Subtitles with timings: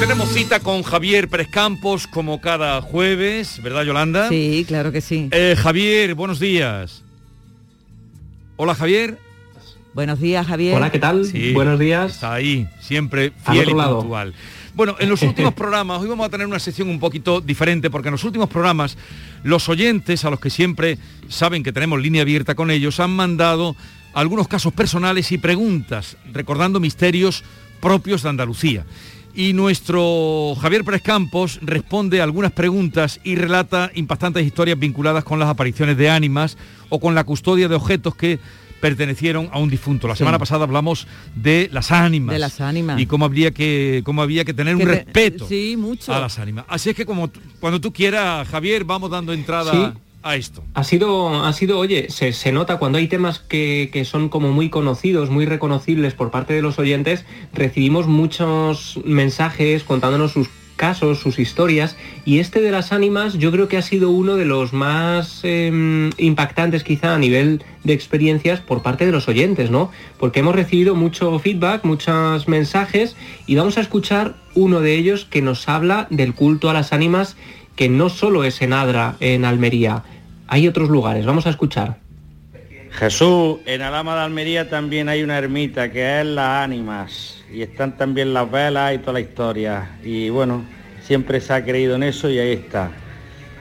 [0.00, 4.30] Tenemos cita con Javier Pérez Campos como cada jueves, ¿verdad Yolanda?
[4.30, 5.28] Sí, claro que sí.
[5.30, 7.02] Eh, Javier, buenos días.
[8.56, 9.18] Hola Javier.
[9.92, 10.74] Buenos días Javier.
[10.76, 11.26] Hola, ¿qué tal?
[11.26, 12.12] Sí, Buenos días.
[12.12, 13.98] Está ahí, siempre fiel y lado.
[14.00, 14.32] puntual.
[14.74, 18.08] Bueno, en los últimos programas, hoy vamos a tener una sección un poquito diferente, porque
[18.08, 18.96] en los últimos programas
[19.42, 20.96] los oyentes, a los que siempre
[21.28, 23.76] saben que tenemos línea abierta con ellos, han mandado
[24.14, 27.44] algunos casos personales y preguntas, recordando misterios
[27.80, 28.86] propios de Andalucía.
[29.34, 35.38] Y nuestro Javier Pérez Campos responde a algunas preguntas y relata impactantes historias vinculadas con
[35.38, 36.56] las apariciones de ánimas
[36.88, 38.40] o con la custodia de objetos que
[38.80, 40.08] pertenecieron a un difunto.
[40.08, 40.18] La Sí.
[40.20, 41.06] semana pasada hablamos
[41.36, 42.32] de las ánimas.
[42.32, 42.98] De las ánimas.
[43.00, 46.12] Y cómo habría que, cómo había que tener Que un respeto sí, mucho.
[46.12, 46.64] a las ánimas.
[46.68, 49.98] Así es que como cuando tú quieras, Javier, vamos dando entrada Sí.
[50.22, 50.62] A esto.
[50.74, 54.70] Ha sido, ha sido, oye, se, nota cuando hay temas que, que son como muy
[54.70, 60.48] conocidos, muy reconocibles por parte de los oyentes, recibimos muchos mensajes contándonos sus
[60.80, 64.46] casos, sus historias, y este de las ánimas yo creo que ha sido uno de
[64.46, 69.90] los más eh, impactantes quizá a nivel de experiencias por parte de los oyentes, ¿no?
[70.18, 73.14] Porque hemos recibido mucho feedback, muchos mensajes,
[73.46, 77.36] y vamos a escuchar uno de ellos que nos habla del culto a las ánimas
[77.80, 80.02] que no solo es en Adra, en Almería,
[80.48, 81.24] hay otros lugares.
[81.24, 81.96] Vamos a escuchar.
[82.90, 87.96] Jesús, en Alama de Almería también hay una ermita que es las ánimas y están
[87.96, 89.96] también las velas y toda la historia.
[90.04, 90.62] Y bueno,
[91.02, 92.90] siempre se ha creído en eso y ahí está.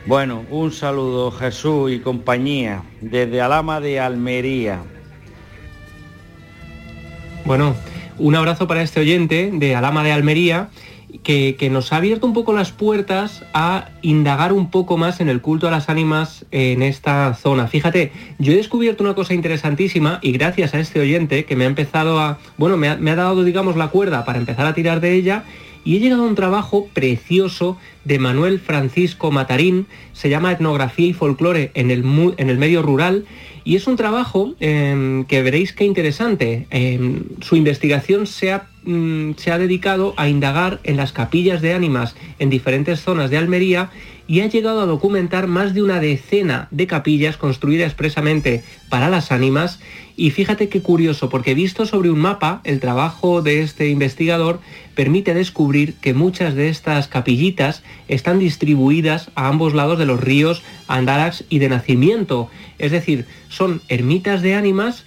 [0.05, 4.81] Bueno, un saludo Jesús y compañía desde Alama de Almería.
[7.45, 7.73] Bueno,
[8.17, 10.71] un abrazo para este oyente de Alama de Almería
[11.23, 15.29] que, que nos ha abierto un poco las puertas a indagar un poco más en
[15.29, 17.67] el culto a las ánimas en esta zona.
[17.67, 21.67] Fíjate, yo he descubierto una cosa interesantísima y gracias a este oyente que me ha
[21.67, 25.43] empezado a, bueno, me ha, dado, digamos, la cuerda para empezar a tirar de ella
[25.83, 31.13] y he llegado a un trabajo precioso de Manuel Francisco Matarín, se llama Etnografía y
[31.13, 32.03] Folclore en el,
[32.37, 33.25] en el medio rural,
[33.63, 36.67] y es un trabajo eh, que veréis qué interesante.
[36.71, 41.73] Eh, su investigación se ha, mm, se ha dedicado a indagar en las capillas de
[41.73, 43.89] ánimas en diferentes zonas de Almería
[44.29, 49.31] y ha llegado a documentar más de una decena de capillas construidas expresamente para las
[49.31, 49.79] ánimas.
[50.15, 54.59] Y fíjate qué curioso, porque visto sobre un mapa, el trabajo de este investigador
[54.93, 60.61] permite descubrir que muchas de estas capillitas están distribuidas a ambos lados de los ríos
[60.87, 62.51] Andarax y de Nacimiento.
[62.77, 65.05] Es decir, son ermitas de ánimas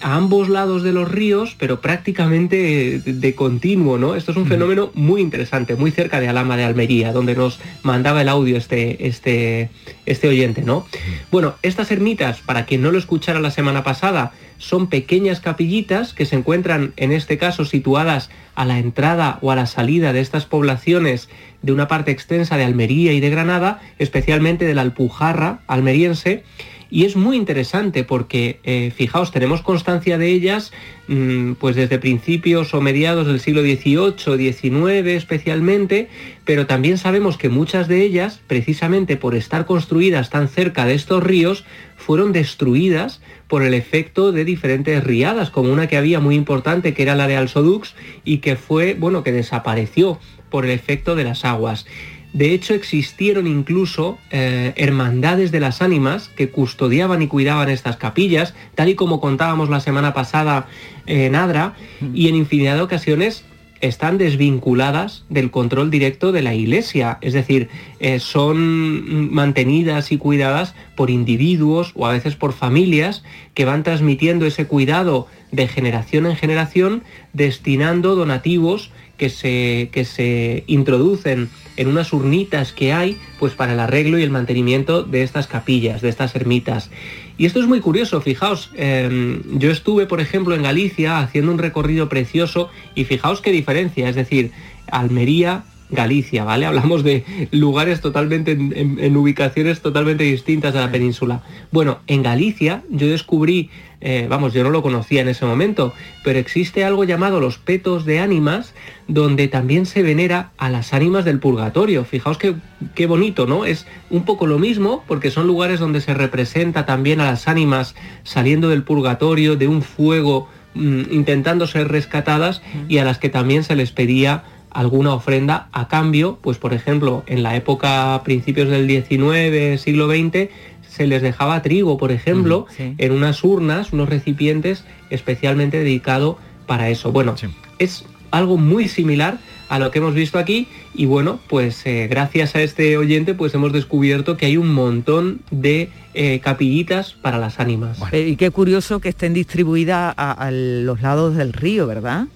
[0.00, 4.14] a ambos lados de los ríos, pero prácticamente de, de continuo, ¿no?
[4.14, 8.22] Esto es un fenómeno muy interesante, muy cerca de Alama de Almería, donde nos mandaba
[8.22, 9.70] el audio este, este,
[10.06, 10.86] este oyente, ¿no?
[11.30, 16.24] Bueno, estas ermitas, para quien no lo escuchara la semana pasada, son pequeñas capillitas que
[16.24, 20.46] se encuentran, en este caso, situadas a la entrada o a la salida de estas
[20.46, 21.28] poblaciones
[21.62, 26.44] de una parte extensa de Almería y de Granada, especialmente de la Alpujarra almeriense,
[26.90, 30.72] y es muy interesante porque, eh, fijaos, tenemos constancia de ellas
[31.08, 36.08] mm, pues desde principios o mediados del siglo XVIII, XIX especialmente,
[36.44, 41.22] pero también sabemos que muchas de ellas, precisamente por estar construidas tan cerca de estos
[41.22, 41.64] ríos,
[41.96, 47.02] fueron destruidas por el efecto de diferentes riadas, como una que había muy importante que
[47.02, 47.94] era la de Alsodux
[48.24, 50.18] y que fue, bueno, que desapareció
[50.50, 51.86] por el efecto de las aguas.
[52.34, 58.54] De hecho, existieron incluso eh, hermandades de las ánimas que custodiaban y cuidaban estas capillas,
[58.74, 60.66] tal y como contábamos la semana pasada
[61.06, 61.74] en Adra,
[62.12, 63.44] y en infinidad de ocasiones
[63.80, 67.68] están desvinculadas del control directo de la iglesia, es decir,
[68.00, 73.22] eh, son mantenidas y cuidadas por individuos o a veces por familias
[73.52, 80.64] que van transmitiendo ese cuidado de generación en generación, destinando donativos que se, que se
[80.66, 85.46] introducen en unas urnitas que hay pues para el arreglo y el mantenimiento de estas
[85.46, 86.90] capillas, de estas ermitas.
[87.36, 91.58] Y esto es muy curioso, fijaos, eh, yo estuve, por ejemplo, en Galicia haciendo un
[91.58, 94.52] recorrido precioso y fijaos qué diferencia, es decir,
[94.90, 96.66] Almería Galicia, ¿vale?
[96.66, 101.42] Hablamos de lugares totalmente en, ubicaciones totalmente distintas de la península.
[101.72, 103.70] Bueno, en Galicia yo descubrí,
[104.06, 108.04] eh, vamos, yo no lo conocía en ese momento, pero existe algo llamado los petos
[108.04, 108.74] de ánimas,
[109.08, 112.04] donde también se venera a las ánimas del purgatorio.
[112.04, 112.54] Fijaos qué,
[112.94, 113.64] qué bonito, ¿no?
[113.64, 117.94] Es un poco lo mismo, porque son lugares donde se representa también a las ánimas
[118.24, 123.64] saliendo del purgatorio, de un fuego mm, intentando ser rescatadas y a las que también
[123.64, 128.86] se les pedía alguna ofrenda a cambio, pues por ejemplo, en la época principios del
[128.86, 130.50] 19, siglo XX,
[130.94, 136.36] se les dejaba trigo, por ejemplo, en unas urnas, unos recipientes especialmente dedicados
[136.66, 137.10] para eso.
[137.10, 137.34] Bueno,
[137.78, 139.38] es algo muy similar
[139.68, 143.54] a lo que hemos visto aquí y bueno, pues eh, gracias a este oyente pues
[143.54, 147.98] hemos descubierto que hay un montón de eh, capillitas para las ánimas.
[148.12, 152.26] Y qué curioso que estén distribuidas a los lados del río, ¿verdad?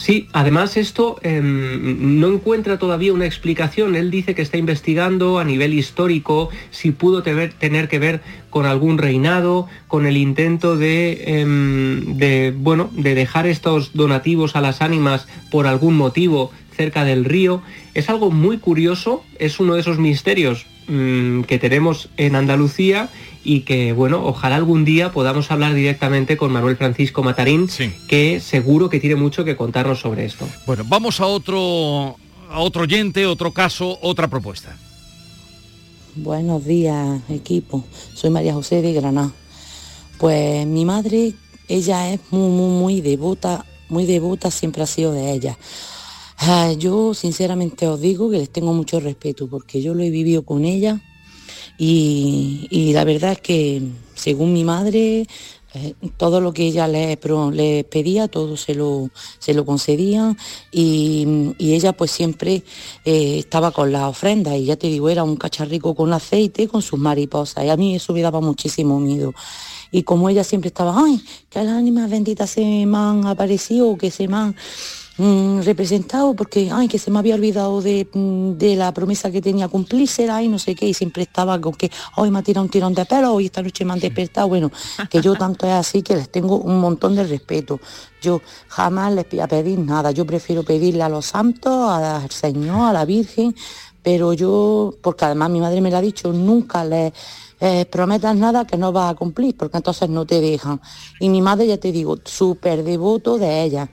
[0.00, 3.94] Sí, además esto em, no encuentra todavía una explicación.
[3.94, 8.96] Él dice que está investigando a nivel histórico si pudo tener que ver con algún
[8.96, 15.28] reinado, con el intento de, em, de, bueno, de dejar estos donativos a las ánimas
[15.50, 17.60] por algún motivo cerca del río.
[17.92, 23.10] Es algo muy curioso, es uno de esos misterios mm, que tenemos en Andalucía
[23.42, 27.68] y que, bueno, ojalá algún día podamos hablar directamente con Manuel Francisco Matarín,
[28.08, 30.46] que seguro que tiene mucho que contarnos sobre esto.
[30.66, 32.16] Bueno, vamos a otro,
[32.50, 34.76] a otro oyente, otro caso, otra propuesta.
[36.16, 37.84] Buenos días, equipo.
[38.14, 39.32] Soy María José de Granada.
[40.18, 41.32] Pues mi madre,
[41.66, 45.56] ella es muy, muy, muy devota, muy devota, siempre ha sido de ella.
[46.36, 50.42] Ah, yo sinceramente os digo que les tengo mucho respeto porque yo lo he vivido
[50.42, 51.00] con ella
[51.82, 53.80] y, la verdad es que,
[54.14, 55.26] según mi madre,
[55.72, 60.36] eh, todo lo que ella le, pedía, todo se lo, se lo concedían.
[60.70, 62.64] Y, ella pues siempre
[63.06, 66.82] eh, estaba con las ofrendas y ya te digo, era un cacharrico con aceite con
[66.82, 67.64] sus mariposas.
[67.64, 69.32] Y a mí eso me daba muchísimo miedo.
[69.90, 71.18] Y como ella siempre estaba, ay,
[71.48, 74.56] que las ánimas benditas se me han aparecido, que se me han
[75.22, 79.68] Mm, representado porque, ay, que se me había olvidado mm, de, la promesa que tenía
[79.68, 82.70] cumplírsela y no sé qué, y siempre estaba con que hoy me ha tirado un
[82.70, 84.72] tirón de pelo, hoy esta noche me han despertado, bueno,
[85.10, 87.78] que yo tanto es así que les tengo un montón de respeto.
[88.22, 92.88] Yo jamás les voy a pedir nada, yo prefiero pedirle a los santos, al Señor,
[92.88, 93.54] a la Virgen,
[94.02, 97.12] pero yo, porque además mi madre me lo ha dicho, nunca les
[97.60, 100.80] eh, prometas nada que no vas a cumplir, porque entonces no te dejan.
[101.18, 103.90] Y mi madre, ya te digo, súper devoto de ella.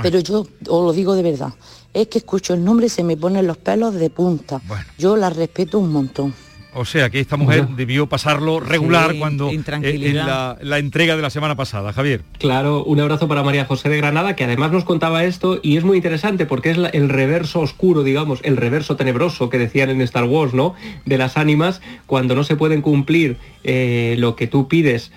[0.00, 1.52] Pero yo os lo digo de verdad,
[1.92, 4.60] es que escucho el nombre y se me ponen los pelos de punta.
[4.98, 6.32] Yo la respeto un montón.
[6.74, 11.28] O sea que esta mujer debió pasarlo regular cuando eh, en la, entrega de la
[11.28, 12.22] semana pasada, Javier.
[12.38, 15.84] Claro, un abrazo para María José de Granada, que además nos contaba esto y es
[15.84, 20.24] muy interesante porque es el reverso oscuro, digamos, el reverso tenebroso que decían en Star
[20.24, 20.74] Wars, ¿no?
[21.04, 25.12] De las ánimas, cuando no se pueden cumplir eh, lo que tú pides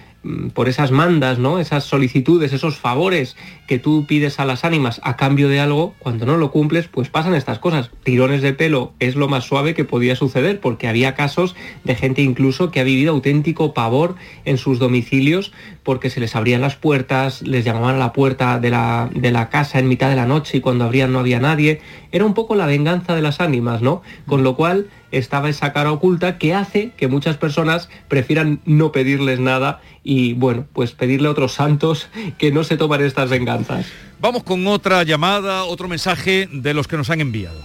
[0.53, 1.59] por esas mandas, ¿no?
[1.59, 3.35] Esas solicitudes, esos favores
[3.67, 7.09] que tú pides a las ánimas a cambio de algo, cuando no lo cumples, pues
[7.09, 7.91] pasan estas cosas.
[8.03, 12.21] Tirones de pelo es lo más suave que podía suceder, porque había casos de gente
[12.21, 15.51] incluso que ha vivido auténtico pavor en sus domicilios
[15.83, 19.49] porque se les abrían las puertas, les llamaban a la puerta de la, de la
[19.49, 21.79] casa en mitad de la noche y cuando abrían no había nadie.
[22.11, 24.01] Era un poco la venganza de las ánimas, ¿no?
[24.25, 29.39] Con lo cual estaba esa cara oculta que hace que muchas personas prefieran no pedirles
[29.39, 33.85] nada y bueno, pues pedirle a otros santos que no se toman estas venganzas.
[34.19, 37.59] Vamos con otra llamada, otro mensaje de los que nos han enviado.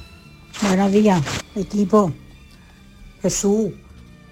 [0.62, 1.22] Buenos días,
[1.56, 2.12] equipo.
[3.20, 3.72] Jesús,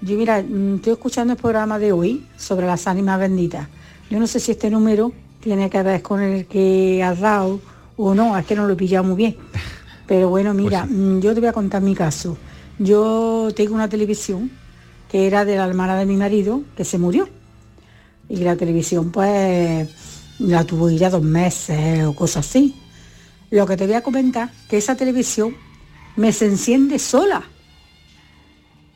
[0.01, 3.69] yo mira, mm, estoy escuchando el programa de hoy sobre las ánimas benditas.
[4.11, 7.61] Yo no sé si este número tiene que ver con el que has dado
[7.97, 9.37] o no, es que no lo he pillado muy bien.
[10.07, 12.39] Pero bueno, mira, pues mm, yo te voy a contar mi caso.
[12.79, 14.51] Yo tengo una televisión
[15.11, 17.29] que era de la hermana de mi marido, que se murió.
[18.29, 19.89] Y la televisión pues
[20.39, 22.77] la tuvo ya dos meses o cosas así.
[23.51, 25.57] Lo que te voy a comentar, que esa televisión
[26.17, 27.43] me se enciende sola.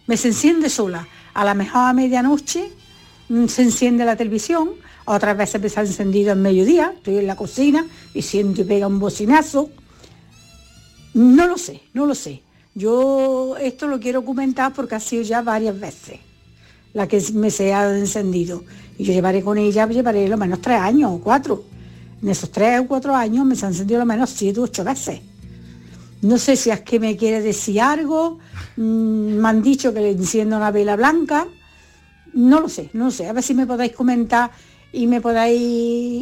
[0.06, 1.08] Me se enciende sola.
[1.34, 2.70] A la mejor a medianoche
[3.28, 4.70] mm, se enciende la televisión,
[5.06, 8.64] otras veces me se ha encendido en mediodía, estoy en la cocina y siento y
[8.64, 9.70] pega un bocinazo.
[11.14, 12.42] No lo sé, no lo sé.
[12.74, 16.20] Yo esto lo quiero comentar porque ha sido ya varias veces
[16.94, 18.64] la que me se ha encendido.
[18.98, 21.64] Y yo llevaré con ella, llevaré lo menos tres años o cuatro.
[22.22, 24.84] En esos tres o cuatro años me se ha encendido lo menos siete u ocho
[24.84, 25.20] veces.
[26.20, 28.38] No sé si es que me quiere decir algo,
[28.76, 31.48] mm, me han dicho que le enciendo una vela blanca,
[32.32, 33.26] no lo sé, no lo sé.
[33.26, 34.50] A ver si me podéis comentar
[34.92, 35.60] y me podáis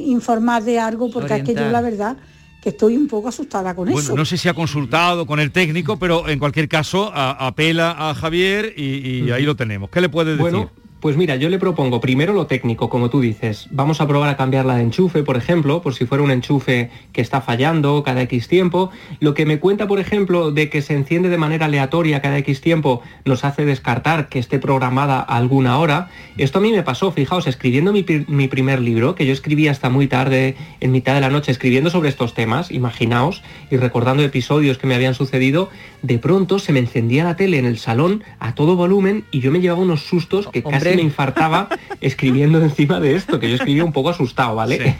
[0.08, 2.16] informar de algo, porque es que yo la verdad
[2.62, 4.14] que estoy un poco asustada con Bueno, eso.
[4.16, 8.14] no sé si ha consultado con el técnico, pero en cualquier caso a- apela a
[8.14, 9.88] Javier y, y ahí lo tenemos.
[9.90, 10.42] ¿Qué le puede decir?
[10.42, 10.70] Bueno,
[11.00, 13.68] pues mira, yo le propongo primero lo técnico, como tú dices.
[13.70, 17.22] Vamos a probar a cambiarla de enchufe, por ejemplo, por si fuera un enchufe que
[17.22, 18.90] está fallando cada X tiempo.
[19.18, 22.60] Lo que me cuenta, por ejemplo, de que se enciende de manera aleatoria cada X
[22.60, 26.10] tiempo nos hace descartar que esté programada a alguna hora.
[26.36, 29.88] Esto a mí me pasó, fijaos, escribiendo mi, mi primer libro, que yo escribí hasta
[29.88, 34.76] muy tarde, en mitad de la noche, escribiendo sobre estos temas, imaginaos, y recordando episodios
[34.76, 35.70] que me habían sucedido,
[36.02, 39.50] de pronto se me encendía la tele en el salón a todo volumen y yo
[39.50, 41.68] me llevaba unos sustos que casi Me infartaba
[42.00, 44.96] escribiendo encima de esto, que yo escribía un poco asustado, ¿vale?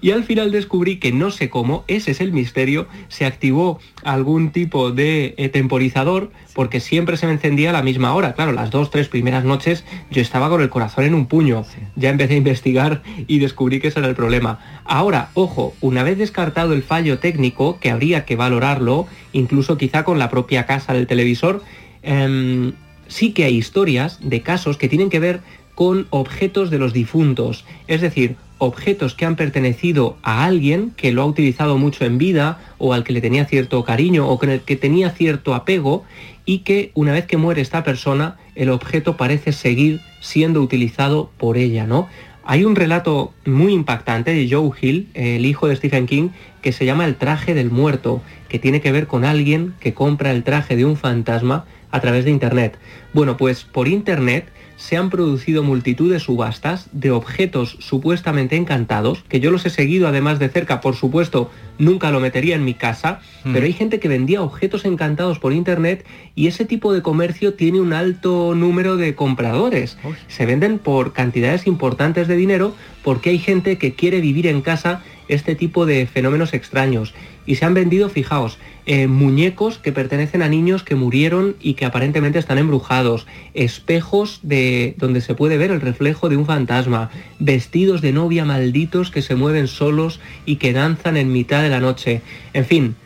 [0.00, 4.50] Y al final descubrí que no sé cómo, ese es el misterio, se activó algún
[4.50, 8.34] tipo de eh, temporizador porque siempre se me encendía a la misma hora.
[8.34, 11.64] Claro, las dos, tres primeras noches yo estaba con el corazón en un puño.
[11.96, 14.58] Ya empecé a investigar y descubrí que ese era el problema.
[14.84, 20.18] Ahora, ojo, una vez descartado el fallo técnico, que habría que valorarlo, incluso quizá con
[20.18, 21.62] la propia casa del televisor,
[22.02, 22.72] em,
[23.12, 25.40] sí que hay historias de casos que tienen que ver
[25.74, 31.22] con objetos de los difuntos, es decir, objetos que han pertenecido a alguien que lo
[31.22, 34.60] ha utilizado mucho en vida o al que le tenía cierto cariño o con el
[34.60, 36.04] que tenía cierto apego
[36.44, 41.56] y que una vez que muere esta persona el objeto parece seguir siendo utilizado por
[41.56, 42.08] ella, ¿no?
[42.44, 46.84] Hay un relato muy impactante de Joe Hill, el hijo de Stephen King, que se
[46.84, 50.76] llama El traje del muerto, que tiene que ver con alguien que compra el traje
[50.76, 52.78] de un fantasma a través de Internet.
[53.12, 59.38] Bueno, pues por Internet se han producido multitud de subastas de objetos supuestamente encantados, que
[59.38, 63.20] yo los he seguido además de cerca, por supuesto, nunca lo metería en mi casa,
[63.44, 63.52] Mm.
[63.52, 67.80] pero hay gente que vendía objetos encantados por internet y ese tipo de comercio tiene
[67.80, 69.98] un alto número de compradores.
[70.26, 75.02] Se venden por cantidades importantes de dinero porque hay gente que quiere vivir en casa
[75.28, 77.14] este tipo de fenómenos extraños.
[77.46, 81.84] Y se han vendido, fijaos, eh, muñecos que pertenecen a niños que murieron y que
[81.84, 88.00] aparentemente están embrujados, espejos de donde se puede ver el reflejo de un fantasma, vestidos
[88.00, 92.22] de novia malditos que se mueven solos y que danzan en mitad de la noche.
[92.54, 92.96] En fin,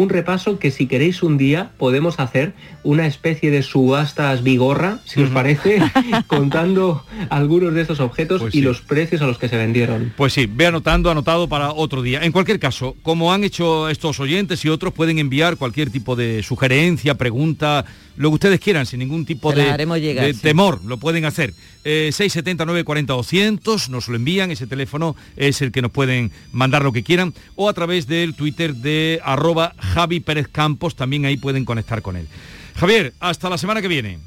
[0.00, 5.22] un repaso que si queréis un día podemos hacer una especie de subastas bigorra, si
[5.22, 5.80] os parece,
[6.26, 8.64] contando algunos de estos objetos Pues y sí.
[8.64, 10.12] los precios a los que se vendieron.
[10.16, 12.22] Pues sí, ve anotando, anotado para otro día.
[12.22, 16.42] En cualquier caso, como han hecho estos oyentes y otros, pueden enviar cualquier tipo de
[16.42, 17.84] sugerencia, pregunta,
[18.16, 19.62] lo que ustedes quieran, sin ningún tipo de,
[20.00, 20.40] llegar, de sí.
[20.40, 21.54] temor, lo pueden hacer.
[21.84, 26.82] Eh, 679 40 200, nos lo envían, ese teléfono es el que nos pueden mandar
[26.82, 31.36] lo que quieran, o a través del Twitter de arroba Javi Pérez Campos, también ahí
[31.36, 32.26] pueden conectar con él.
[32.76, 34.18] Javier, hasta la semana que viene.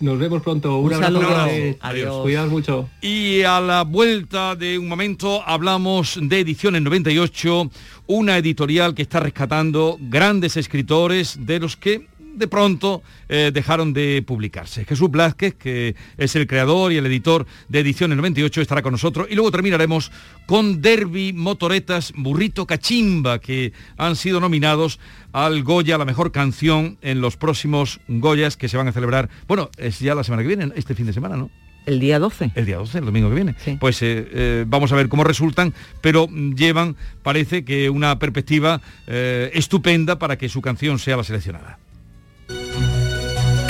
[0.00, 0.78] Nos vemos pronto.
[0.78, 1.20] Un, Un abrazo.
[1.20, 1.76] saludo.
[1.80, 2.22] Adiós.
[2.22, 2.88] Cuidaos mucho.
[3.00, 7.70] Y a la vuelta de un momento hablamos de Ediciones 98,
[8.08, 14.22] una editorial que está rescatando grandes escritores de los que de pronto eh, dejaron de
[14.26, 14.84] publicarse.
[14.84, 19.26] Jesús Blázquez, que es el creador y el editor de Ediciones 98, estará con nosotros.
[19.30, 20.10] Y luego terminaremos
[20.46, 25.00] con Derby, Motoretas, Burrito Cachimba, que han sido nominados
[25.32, 29.28] al Goya, la mejor canción, en los próximos Goyas que se van a celebrar.
[29.46, 31.50] Bueno, es ya la semana que viene, este fin de semana, ¿no?
[31.86, 32.52] El día 12.
[32.54, 33.54] El día 12, el domingo que viene.
[33.58, 33.76] Sí.
[33.78, 39.50] Pues eh, eh, vamos a ver cómo resultan, pero llevan, parece que una perspectiva eh,
[39.54, 41.78] estupenda para que su canción sea la seleccionada.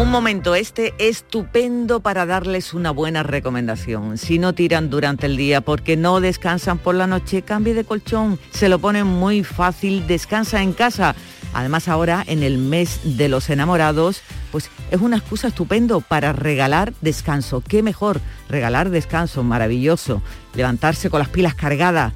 [0.00, 4.16] Un momento este estupendo para darles una buena recomendación.
[4.16, 8.38] Si no tiran durante el día porque no descansan por la noche, cambie de colchón.
[8.50, 11.14] Se lo ponen muy fácil, descansa en casa.
[11.52, 16.94] Además ahora en el mes de los enamorados, pues es una excusa estupendo para regalar
[17.02, 17.60] descanso.
[17.60, 18.22] ¿Qué mejor?
[18.48, 20.22] Regalar descanso, maravilloso.
[20.54, 22.14] Levantarse con las pilas cargadas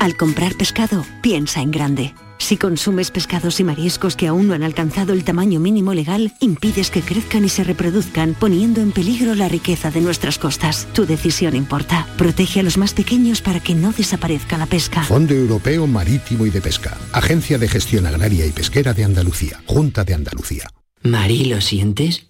[0.00, 2.14] Al comprar pescado, piensa en grande.
[2.38, 6.90] Si consumes pescados y mariscos que aún no han alcanzado el tamaño mínimo legal, impides
[6.90, 10.88] que crezcan y se reproduzcan, poniendo en peligro la riqueza de nuestras costas.
[10.94, 12.08] Tu decisión importa.
[12.16, 15.02] Protege a los más pequeños para que no desaparezca la pesca.
[15.02, 16.96] Fondo Europeo Marítimo y de Pesca.
[17.12, 19.62] Agencia de Gestión Agraria y Pesquera de Andalucía.
[19.66, 20.70] Junta de Andalucía.
[21.02, 22.29] Mari, ¿lo sientes?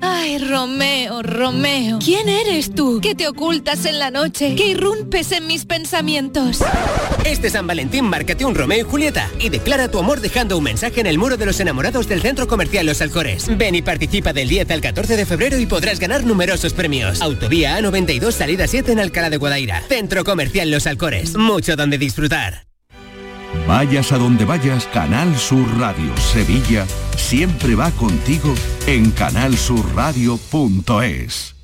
[0.00, 1.98] Ay, Romeo, Romeo.
[2.04, 3.00] ¿Quién eres tú?
[3.02, 4.54] ¿Qué te ocultas en la noche?
[4.54, 6.60] ¿Qué irrumpes en mis pensamientos?
[7.24, 11.00] Este San Valentín márcate un Romeo y Julieta y declara tu amor dejando un mensaje
[11.00, 13.46] en el muro de los enamorados del Centro Comercial Los Alcores.
[13.56, 17.20] Ven y participa del 10 al 14 de febrero y podrás ganar numerosos premios.
[17.20, 19.82] Autovía A92, salida 7 en Alcalá de Guadaira.
[19.88, 21.36] Centro Comercial Los Alcores.
[21.36, 22.68] Mucho donde disfrutar.
[23.68, 26.86] Vayas a donde vayas, Canal Sur Radio Sevilla
[27.18, 28.54] siempre va contigo
[28.86, 31.54] en canalsurradio.es.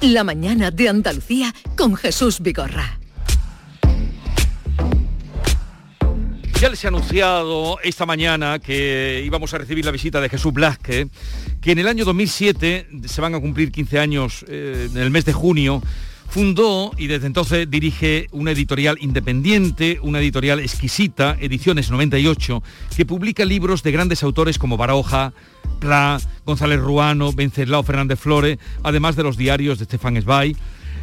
[0.00, 2.98] La mañana de Andalucía con Jesús Vigorra.
[6.60, 11.06] Ya les he anunciado esta mañana que íbamos a recibir la visita de Jesús Blasque,
[11.60, 15.24] que en el año 2007 se van a cumplir 15 años eh, en el mes
[15.24, 15.80] de junio
[16.32, 22.62] Fundó y desde entonces dirige una editorial independiente, una editorial exquisita, Ediciones 98,
[22.96, 25.34] que publica libros de grandes autores como Baroja,
[25.78, 30.56] Pla, González Ruano, Venceslao Fernández Flores, además de los diarios de Stefan Zweig.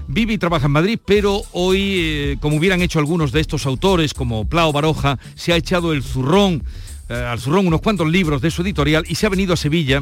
[0.08, 4.16] Vive y trabaja en Madrid, pero hoy, eh, como hubieran hecho algunos de estos autores,
[4.16, 6.64] como Pla o Baroja, se ha echado el zurrón,
[7.08, 10.02] eh, al zurrón unos cuantos libros de su editorial y se ha venido a Sevilla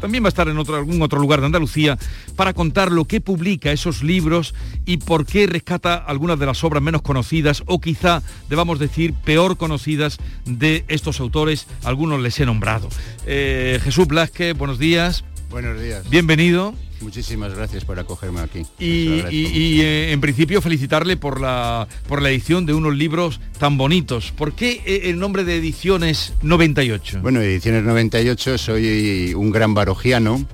[0.00, 1.98] también va a estar en otro, algún otro lugar de Andalucía,
[2.36, 4.54] para contar lo que publica esos libros
[4.86, 9.56] y por qué rescata algunas de las obras menos conocidas o quizá debamos decir peor
[9.56, 12.88] conocidas de estos autores, algunos les he nombrado.
[13.26, 15.24] Eh, Jesús Blasque, buenos días.
[15.50, 16.08] Buenos días.
[16.08, 16.74] Bienvenido.
[17.00, 18.62] Muchísimas gracias por acogerme aquí.
[18.78, 24.32] Y, eh, en principio felicitarle por la, por la edición de unos libros tan bonitos.
[24.32, 27.20] ¿Por qué eh, el nombre de Ediciones 98?
[27.22, 30.46] Bueno, Ediciones 98, soy un gran barogiano.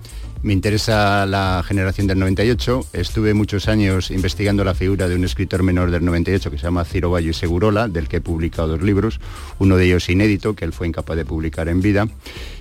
[0.42, 2.86] Me interesa la generación del 98.
[2.92, 6.84] Estuve muchos años investigando la figura de un escritor menor del 98 que se llama
[6.84, 9.18] Ciro Bayo y Segurola, del que he publicado dos libros,
[9.58, 12.06] uno de ellos inédito, que él fue incapaz de publicar en vida.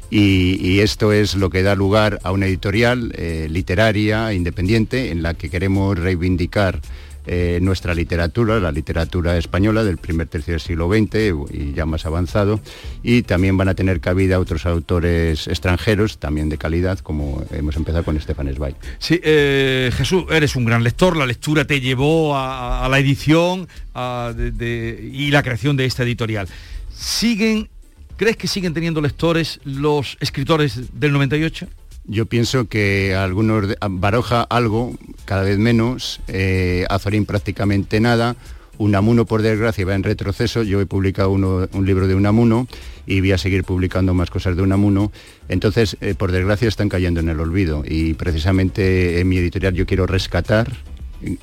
[0.09, 5.33] Y, esto es lo que da lugar a una editorial eh, literaria independiente en la
[5.33, 6.79] que queremos reivindicar
[7.27, 12.05] eh, nuestra literatura, la literatura española del primer tercio del siglo XX y ya más
[12.05, 12.59] avanzado,
[13.01, 18.03] y también van a tener cabida otros autores extranjeros, también de calidad, como hemos empezado
[18.03, 18.75] con Stefan Zweig.
[18.99, 25.31] Sí, eh, Jesús, eres un gran lector, la lectura te llevó a, la edición y
[25.31, 26.47] la creación de esta editorial.
[26.95, 27.69] ¿Siguen,
[28.17, 31.67] crees que siguen teniendo lectores los escritores del 98?
[32.07, 38.35] Yo pienso que algunos, Baroja algo, cada vez menos, eh, Azorín prácticamente nada,
[38.77, 42.67] Unamuno por desgracia va en retroceso, yo he publicado un libro de Unamuno
[43.07, 45.11] y voy a seguir publicando más cosas de Unamuno,
[45.47, 49.85] entonces eh, por desgracia están cayendo en el olvido y precisamente en mi editorial yo
[49.85, 50.73] quiero rescatar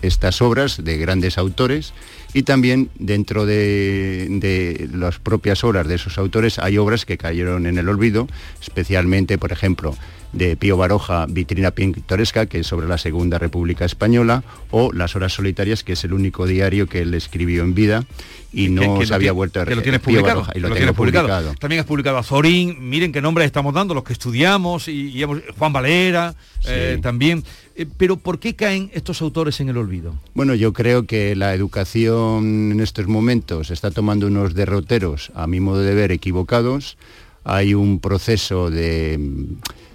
[0.03, 1.93] estas obras de grandes autores
[2.35, 7.67] y también dentro de, de, las propias obras de esos autores hay obras que cayeron
[7.67, 8.29] en el olvido,
[8.61, 9.97] especialmente, por ejemplo,
[10.33, 15.35] de Pío Baroja, Vitrina Pintoresca, que es sobre la Segunda República Española, o Las Horas
[15.35, 18.05] Solitarias, que es el único diario que él escribió en vida
[18.53, 21.55] y no se había vuelto a que lo tienes publicado, y lo, tienes publicado.
[21.59, 25.23] También has publicado a Zorín, miren qué nombres estamos dando, los que estudiamos, y,
[25.59, 26.35] Juan Valera,
[26.67, 27.45] eh, también.
[27.75, 30.15] Eh, pero ¿por qué caen estos autores en el olvido?
[30.35, 35.61] Bueno, yo creo que la educación en estos momentos está tomando unos derroteros, a mi
[35.61, 36.97] modo de ver, equivocados.
[37.45, 39.19] Hay un proceso de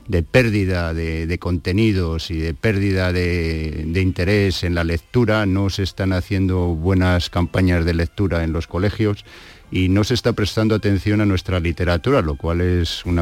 [0.07, 6.13] de pérdida de, contenidos y de pérdida de, interés en la lectura, no se están
[6.13, 9.25] haciendo buenas campañas de lectura en los colegios
[9.69, 13.19] y no se está prestando atención a nuestra literatura, lo cual es un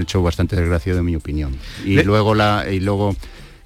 [0.00, 1.54] hecho bastante desgraciado en mi opinión.
[1.84, 3.14] Y luego la y luego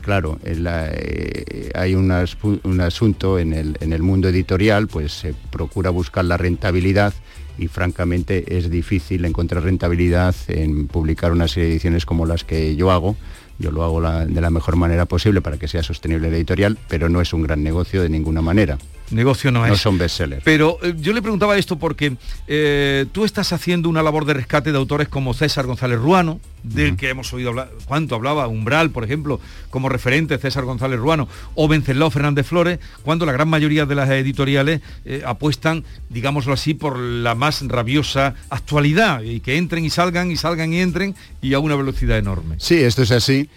[0.07, 6.37] claro, eh, hay un asunto en el, el mundo editorial, pues se procura buscar la
[6.37, 7.12] rentabilidad
[7.59, 12.77] y francamente es difícil encontrar rentabilidad en publicar una serie de ediciones como las que
[12.77, 13.16] yo hago.
[13.59, 17.09] Yo lo hago de la mejor manera posible para que sea sostenible la editorial, pero
[17.09, 18.79] no es un gran negocio de ninguna manera
[19.11, 19.71] negocio no es.
[19.71, 20.42] No son bestsellers.
[20.45, 22.16] Pero eh, yo le preguntaba esto porque
[22.47, 26.97] eh, tú estás haciendo una labor de rescate de autores como César González Ruano, del
[26.97, 29.40] que hemos oído hablar, cuánto hablaba, Umbral, por ejemplo,
[29.71, 34.09] como referente César González Ruano, o Venceslao Fernández Flores, cuando la gran mayoría de las
[34.11, 40.31] editoriales eh, apuestan, digámoslo así, por la más rabiosa actualidad, y que entren y salgan,
[40.31, 42.57] y salgan y entren, y a una velocidad enorme.
[42.59, 43.49] Sí, esto es así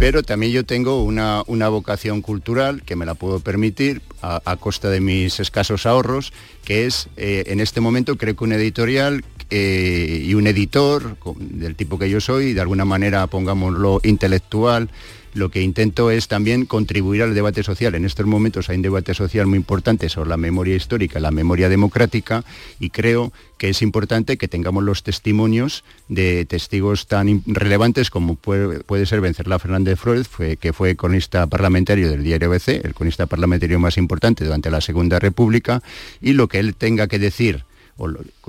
[0.00, 4.98] pero también yo tengo una, vocación cultural que me la puedo permitir a, costa de
[5.02, 6.32] mis escasos ahorros,
[6.64, 11.76] que es eh, en este momento creo que un editorial eh, y un editor del
[11.76, 14.88] tipo que yo soy, de alguna manera pongámoslo intelectual,
[15.34, 17.94] lo que intento es también contribuir al debate social.
[17.94, 21.68] En estos momentos hay un debate social muy importante sobre la memoria histórica, la memoria
[21.68, 22.44] democrática,
[22.78, 29.06] y creo que es importante que tengamos los testimonios de testigos tan relevantes como puede,
[29.06, 33.98] ser Vencerla Fernández Flores, que fue cronista parlamentario del diario BC, el cronista parlamentario más
[33.98, 35.82] importante durante la Segunda República,
[36.20, 37.64] y lo que él tenga que decir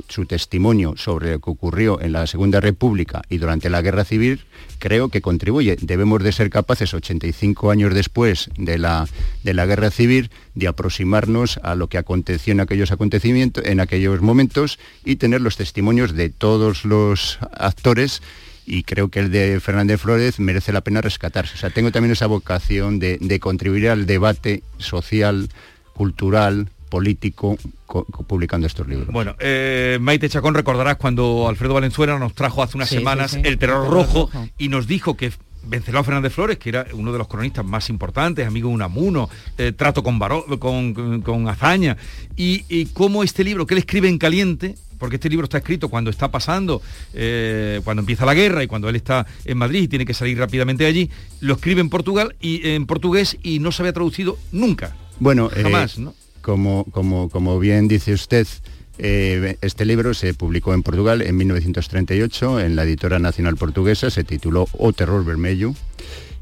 [0.07, 4.41] su testimonio sobre lo que ocurrió en la Segunda República y durante la Guerra Civil,
[4.79, 5.77] creo que contribuye.
[5.81, 9.07] Debemos de ser capaces, 85 años después de la,
[9.43, 14.21] de la Guerra Civil, de aproximarnos a lo que aconteció en aquellos acontecimientos, en aquellos
[14.21, 18.21] momentos, y tener los testimonios de todos los actores
[18.65, 21.55] y creo que el de Fernández Flores merece la pena rescatarse.
[21.55, 25.49] O sea, tengo también esa vocación de, de contribuir al debate social,
[25.93, 27.57] cultural, político
[28.27, 29.07] publicando estos libros.
[29.07, 33.89] Bueno, eh, Maite Chacón, recordarás cuando Alfredo Valenzuela nos trajo hace unas semanas el terror
[33.89, 35.31] rojo, y nos dijo que
[35.63, 39.71] Vencelao Fernández Flores, que era uno de los cronistas más importantes, amigo de Unamuno, eh,
[39.71, 40.19] trato con,
[40.59, 41.97] con, con, hazaña,
[42.35, 46.09] y, cómo este libro, que él escribe en caliente, porque este libro está escrito cuando
[46.09, 46.81] está pasando,
[47.13, 50.37] eh, cuando empieza la guerra y cuando él está en Madrid y tiene que salir
[50.37, 54.95] rápidamente allí, lo escribe en Portugal y en portugués y no se había traducido nunca.
[55.19, 56.13] Bueno, jamás, ¿no?
[56.41, 58.47] Como, como, como bien dice usted,
[58.97, 64.23] eh, este libro se publicó en Portugal en 1938 en la editora nacional portuguesa, se
[64.23, 65.73] tituló O Terror Vermelho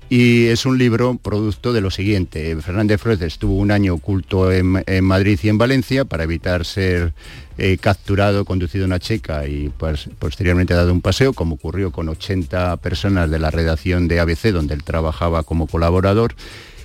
[0.09, 2.55] y es un libro producto de lo siguiente.
[2.57, 7.13] Fernández Flores estuvo un año oculto en, Madrid y en Valencia para evitar ser
[7.59, 12.09] eh, capturado, conducido a una checa y pues, posteriormente dado un paseo, como ocurrió con
[12.09, 16.33] 80 personas de la redacción de ABC, donde él trabajaba como colaborador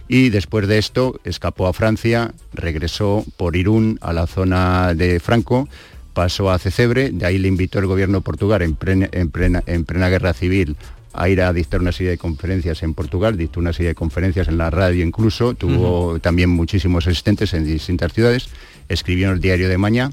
[0.08, 5.68] y después de esto escapó a Francia, regresó por Irún a la zona de Franco,
[6.12, 8.22] pasó a Cecebre, de ahí le invitó el gobierno
[8.60, 10.76] en plena, en plena, guerra civil
[11.12, 14.48] a ir a dictar una serie de conferencias en Portugal, dictó una serie de conferencias
[14.48, 18.48] en la radio incluso, tuvo también muchísimos asistentes en distintas ciudades,
[18.88, 20.10] escribió en el diario de Mañá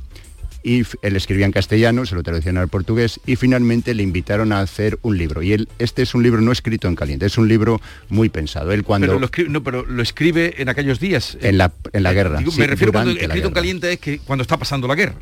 [0.63, 4.59] y él escribía en castellano, se lo traducían al portugués y finalmente le invitaron a
[4.61, 5.41] hacer un libro.
[5.41, 8.71] Y él, este es un libro no escrito en caliente, es un libro muy pensado.
[8.71, 11.37] Él cuando Pero lo, escribe, no, pero lo escribe en aquellos días.
[11.41, 12.39] en la, en la guerra.
[12.39, 13.53] Digo, sí, me refiero cuando escrito en guerra.
[13.53, 15.15] caliente es que cuando está pasando la guerra.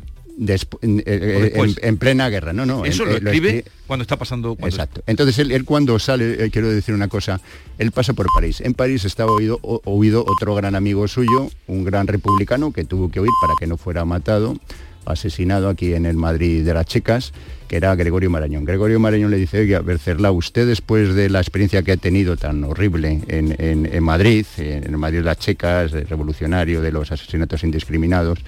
[0.80, 2.86] En, eh, en- en plena guerra, no, no.
[2.86, 4.54] Eso en- lo eh, escribe escri- cuando está pasando.
[4.54, 5.02] Cuando Exacto.
[5.06, 7.42] Entonces él, él cuando sale, eh, quiero decir una cosa,
[7.78, 8.62] él pasa por París.
[8.62, 13.10] En París estaba oído, o- oído otro gran amigo suyo, un gran republicano que tuvo
[13.10, 14.56] que huir para que no fuera matado,
[15.04, 17.32] asesinado aquí en el Madrid de las Checas,
[17.68, 18.64] que era Gregorio Marañón.
[18.64, 22.64] Gregorio Marañón le dice, oiga, Bercerla, usted después de la experiencia que ha tenido tan
[22.64, 28.40] horrible en, en- Madrid, en el Madrid de las Checas, revolucionario, de los asesinatos indiscriminados,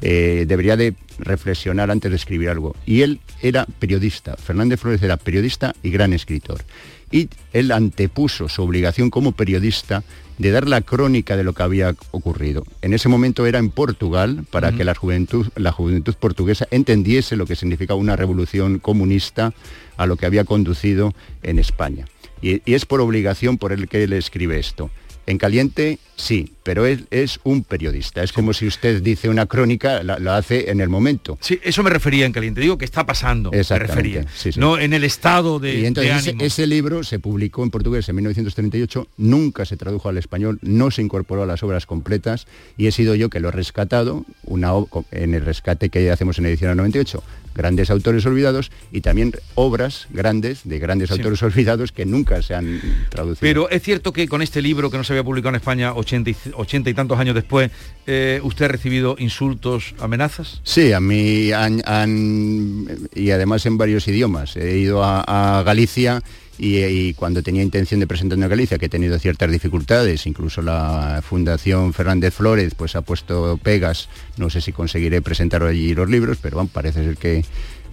[0.00, 2.74] eh, debería de reflexionar antes de escribir algo.
[2.86, 6.62] Y él era periodista, Fernández Flores era periodista y gran escritor.
[7.10, 10.04] Y él antepuso su obligación como periodista
[10.38, 12.64] de dar la crónica de lo que había ocurrido.
[12.80, 17.46] En ese momento era en Portugal para que la juventud, la juventud portuguesa entendiese lo
[17.46, 19.52] que significaba una revolución comunista
[19.96, 22.06] a lo que había conducido en España.
[22.40, 24.90] Y, y es por obligación por el que él escribe esto.
[25.26, 28.22] En caliente, sí, pero él es un periodista.
[28.22, 31.38] Es como si usted dice una crónica, la, la hace en el momento.
[31.40, 32.60] Sí, eso me refería en caliente.
[32.60, 33.50] Digo que está pasando.
[33.50, 34.24] Me refería.
[34.34, 34.60] sí, sí.
[34.60, 36.44] No en el estado de, y entonces de ese, ánimo.
[36.44, 41.02] ese libro se publicó en portugués en 1938, nunca se tradujo al español, no se
[41.02, 44.72] incorporó a las obras completas y he sido yo que lo he rescatado una,
[45.10, 47.22] en el rescate que hacemos en edición 98.
[47.54, 51.14] Grandes autores olvidados y también obras grandes de grandes Sí.
[51.16, 53.40] autores olvidados que nunca se han traducido.
[53.40, 56.30] Pero es cierto que con este libro que no se había publicado en España 80
[56.30, 57.70] y, 80 y tantos años después,
[58.06, 60.60] eh, ¿usted ha recibido insultos, amenazas?
[60.64, 64.56] Sí, a mí han, han- y además en varios idiomas.
[64.56, 66.22] He ido a, a Galicia
[66.60, 70.60] y, y cuando tenía intención de presentarme a Galicia, que he tenido ciertas dificultades, incluso
[70.60, 76.10] la Fundación Fernández Flores pues ha puesto pegas, no sé si conseguiré presentar allí los
[76.10, 77.44] libros, pero bueno, parece ser que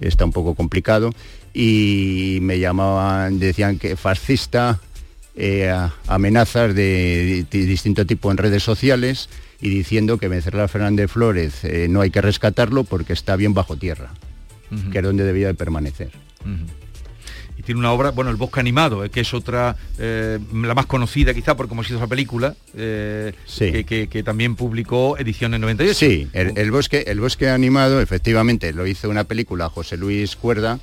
[0.02, 1.14] está un poco complicado.
[1.54, 4.80] Y me llamaban, decían que fascista,
[5.36, 5.74] eh,
[6.08, 9.30] amenazas de, di- distinto tipo en redes sociales
[9.62, 13.76] y diciendo que Becerra Fernández Flores eh, no hay que rescatarlo porque está bien bajo
[13.78, 14.12] tierra,
[14.92, 16.12] que es donde debía de permanecer.
[17.68, 21.34] Tiene una obra, bueno, El Bosque Animado, eh, que es otra, eh, la más conocida
[21.34, 23.72] quizá por cómo ha sido esa película, eh, Sí.
[23.74, 25.94] que, que- que también publicó Ediciones 98.
[25.94, 30.80] Sí, el, el bosque, el bosque animado, efectivamente, lo hizo una película José Luis Cuerda.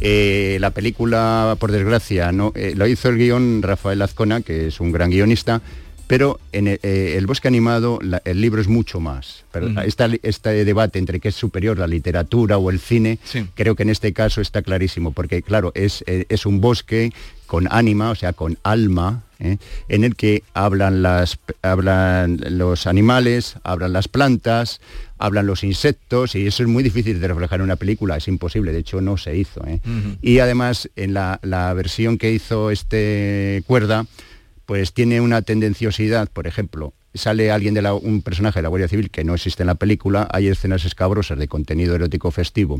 [0.00, 4.92] Eh, la película, por desgracia, no, lo hizo el guion Rafael Azcona, que es un
[4.92, 5.62] gran guionista,
[6.06, 9.44] pero en el, eh, el bosque animado la- el libro es mucho más.
[9.52, 13.46] Pero esta- este debate entre qué es superior, la literatura o el cine, Sí.
[13.54, 17.12] creo que en este caso está clarísimo, porque claro, es, eh, es un bosque
[17.46, 19.56] con ánima, o sea, con alma, ¿eh?
[19.88, 24.80] en el que hablan, las, hablan los animales, hablan las plantas,
[25.18, 28.72] hablan los insectos, y eso es muy difícil de reflejar en una película, es imposible,
[28.72, 29.64] de hecho no se hizo.
[29.66, 29.80] ¿eh?
[30.22, 34.06] Y además, en la, la versión que hizo este Cuerda,
[34.66, 38.88] pues tiene una tendenciosidad, por ejemplo, sale alguien de la, un personaje de la Guardia
[38.88, 42.76] Civil que no existe en la película, hay escenas escabrosas de contenido erótico festivo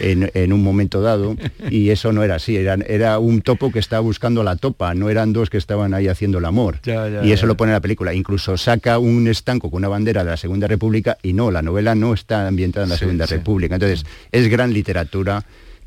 [0.00, 1.36] en, en un momento dado
[1.70, 5.10] y eso no era así, era, era un topo que estaba buscando la topa, no
[5.10, 6.78] eran dos que estaban ahí haciendo el amor.
[6.82, 7.48] Ya, ya, y eso ya.
[7.48, 10.66] lo pone en la película, incluso saca un estanco con una bandera de la Segunda
[10.66, 13.34] República y no, la novela no está ambientada en la Sí, Segunda sí.
[13.34, 13.74] República.
[13.74, 15.44] Entonces, es gran literatura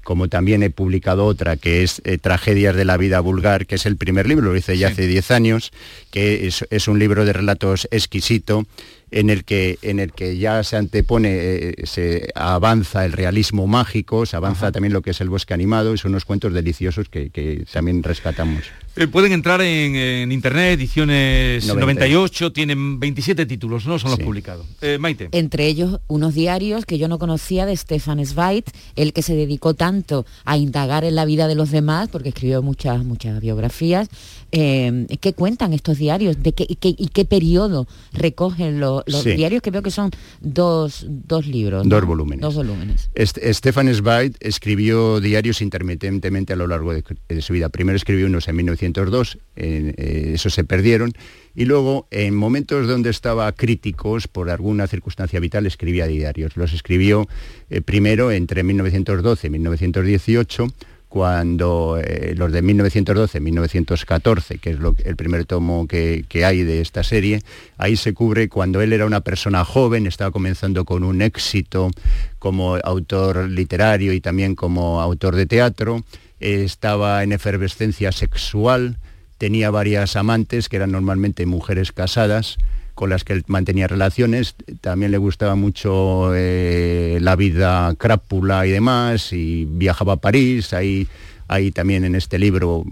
[0.07, 3.85] como también he publicado otra que es eh, Tragedias de la vida vulgar, que es
[3.85, 5.73] el primer libro, lo hice ya hace 10 años,
[6.11, 8.65] que es, es un libro de relatos exquisito,
[9.11, 14.25] en el que, en el que ya se antepone, eh, se avanza el realismo mágico,
[14.25, 17.29] se avanza también lo que es el bosque animado, y son unos cuentos deliciosos que,
[17.29, 18.63] que también rescatamos.
[18.97, 21.79] Eh, pueden entrar en, en internet, ediciones 98.
[21.79, 22.51] 98.
[22.53, 24.23] tienen 27 títulos, no son los Sí.
[24.25, 24.65] publicados.
[24.81, 25.29] Eh, Maite.
[25.31, 28.63] Entre ellos unos diarios que yo no conocía de Stefan Zweig,
[28.95, 32.61] el que se dedicó tanto a indagar en la vida de los demás, porque escribió
[32.61, 34.09] muchas, muchas biografías.
[34.51, 36.41] Eh, ¿Qué cuentan estos diarios?
[36.41, 39.31] ¿De qué, y, qué, y qué periodo recogen lo- los Sí.
[39.33, 39.61] diarios?
[39.61, 40.09] Que veo que son
[40.41, 41.85] dos, dos libros.
[41.85, 41.95] ¿no?
[41.95, 42.41] Dos volúmenes.
[42.41, 43.09] Dos volúmenes.
[43.15, 47.69] Stefan Zweig escribió diarios intermitentemente a lo largo de, de su vida.
[47.69, 48.55] Primero escribió unos en
[48.87, 51.13] 1902, en- eh, esos se perdieron,
[51.55, 56.55] y luego en momentos donde estaba críticos por alguna circunstancia vital escribía diarios.
[56.55, 57.27] Los escribió
[57.69, 60.67] eh, primero entre 1912 y 1918,
[61.09, 67.41] cuando eh, los de 1912-1914, que es el primer tomo que hay de esta serie,
[67.77, 71.91] ahí se cubre cuando él era una persona joven, estaba comenzando con un éxito
[72.39, 76.03] como autor literario y también como autor de teatro,
[76.39, 78.97] estaba en efervescencia sexual,
[79.37, 82.57] tenía varias amantes que eran normalmente mujeres casadas,
[82.95, 84.55] con las que él mantenía relaciones.
[84.81, 91.07] También le gustaba mucho eh, la vida crápula y demás, y viajaba a París, ahí
[91.47, 92.83] hay también en este libro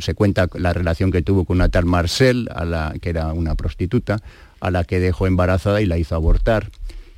[0.00, 3.54] se cuenta la relación que tuvo con una tal Marcel, a la, que era una
[3.54, 4.18] prostituta,
[4.60, 6.70] a la que dejó embarazada y la hizo abortar.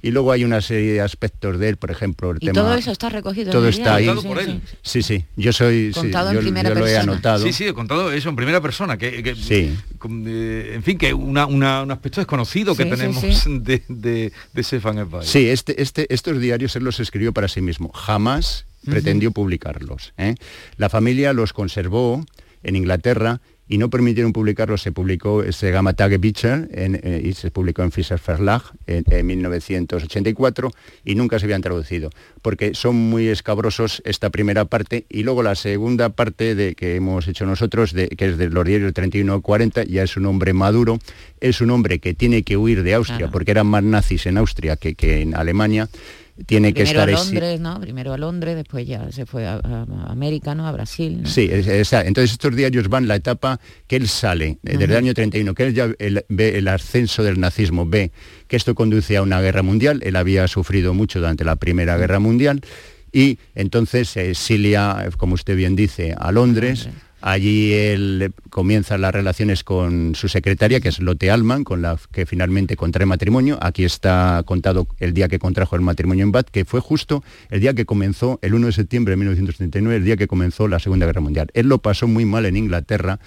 [0.05, 2.55] Y luego hay una serie de aspectos de él, por ejemplo, el y tema...
[2.61, 3.53] todo eso está recogido.
[3.53, 4.11] Todo en está ahí.
[4.27, 4.61] por él.
[4.83, 5.93] Sí, sí, yo soy...
[5.95, 7.45] sí, Contado en yo, primera yo lo he anotado.
[7.47, 9.77] Sí, sí, he contado eso en primera persona, que, que- Sí.
[9.99, 13.59] con- eh, en fin, que una, una- un aspecto desconocido que Sí, tenemos sí.
[13.61, 15.25] de, de, de Stefan Zweig.
[15.25, 17.93] Sí, este, este, estos diarios él los escribió para sí mismo.
[17.93, 20.13] Jamás pretendió publicarlos.
[20.19, 20.35] ¿eh?
[20.79, 22.27] La familia los conservó
[22.65, 23.41] en Inglaterra
[23.73, 24.83] y no permitieron publicarlos.
[24.83, 29.25] Se publicó, se llama Tagebücher en, eh, y se publicó en Fischer Verlag en, en
[29.25, 30.71] 1984
[31.07, 32.11] y nunca se habían traducido
[32.43, 37.27] porque son muy escabrosos esta primera parte y luego la segunda parte de que hemos
[37.29, 40.99] hecho nosotros, de, que es de los diarios 31-40, ya es un hombre maduro,
[41.41, 43.33] es un hombre que tiene que huir de Austria Claro.
[43.33, 45.89] porque eran más nazis en Austria que, que en Alemania.
[46.47, 47.81] Tiene que Primero a estar exi- Londres, ¿no?
[47.81, 50.67] Primero a Londres, después ya se fue a, a- a América, ¿no?
[50.67, 51.23] A Brasil.
[51.23, 51.29] ¿no?
[51.29, 54.97] Sí, es- es- entonces estos diarios van la etapa que él sale eh, desde el
[54.97, 58.13] año 31, que él ya el- ve el ascenso del nazismo, ve
[58.49, 62.19] que esto conduce a una guerra mundial, él había sufrido mucho durante la Primera Guerra
[62.19, 62.61] Mundial
[63.13, 66.89] y entonces se exilia, eh, como usted bien dice, a Londres.
[67.23, 72.27] Allí él comienza las relaciones con su secretaria, que es Lotte Alman, con la que
[72.27, 73.59] finalmente contrae matrimonio.
[73.63, 77.61] Aquí está contado el día que contrajo el matrimonio en Bath, que fue justo el
[77.61, 81.07] día que comenzó, el 1 de septiembre de 1939, el día que comenzó la Segunda
[81.07, 81.49] Guerra Mundial.
[81.55, 83.21] Él lo pasó muy mal en Inglaterra.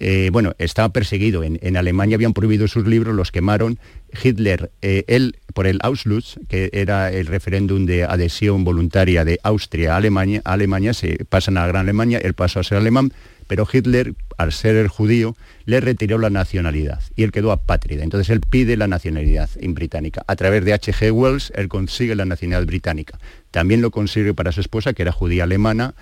[0.00, 1.42] Eh, bueno, estaba perseguido.
[1.42, 3.78] En, en Alemania habían prohibido sus libros, los quemaron.
[4.22, 9.94] Hitler, eh, él, por el Auslutz, que era el referéndum de adhesión voluntaria de Austria
[9.94, 13.12] a Alemania, a Alemania se pasan a la Gran Alemania, él pasó a ser alemán,
[13.46, 15.34] pero Hitler, al ser el judío,
[15.64, 18.04] le retiró la nacionalidad y él quedó apátrida.
[18.04, 20.22] Entonces él pide la nacionalidad británica.
[20.26, 21.10] A través de H.G.
[21.12, 23.18] Wells, él consigue la nacionalidad británica.
[23.50, 25.94] También lo consigue para su esposa, que era judía alemana,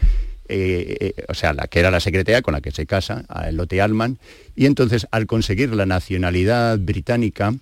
[0.48, 3.50] eh, eh, o sea, la que era la secretaria con la que se casa, a
[3.50, 4.18] Lotte Alman,
[4.54, 7.54] y entonces al conseguir la nacionalidad británica,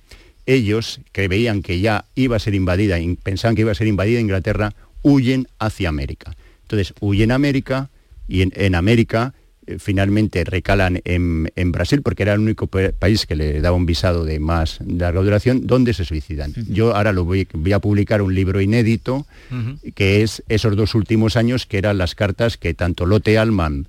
[0.47, 4.21] ellos, que veían que ya iba a ser invadida, pensaban que iba a ser invadida
[4.21, 6.37] Inglaterra, huyen hacia América.
[6.63, 7.91] Entonces, huyen a América
[8.27, 9.35] y en, América
[9.79, 13.87] finalmente recalan en, en Brasil porque era el único pa- país que le daba un
[13.87, 16.53] visado de más larga duración, donde se suicidan.
[16.69, 19.27] Yo ahora lo voy, voy a publicar un libro inédito
[19.95, 23.89] que es esos dos últimos años que eran las cartas que tanto Lotte Alman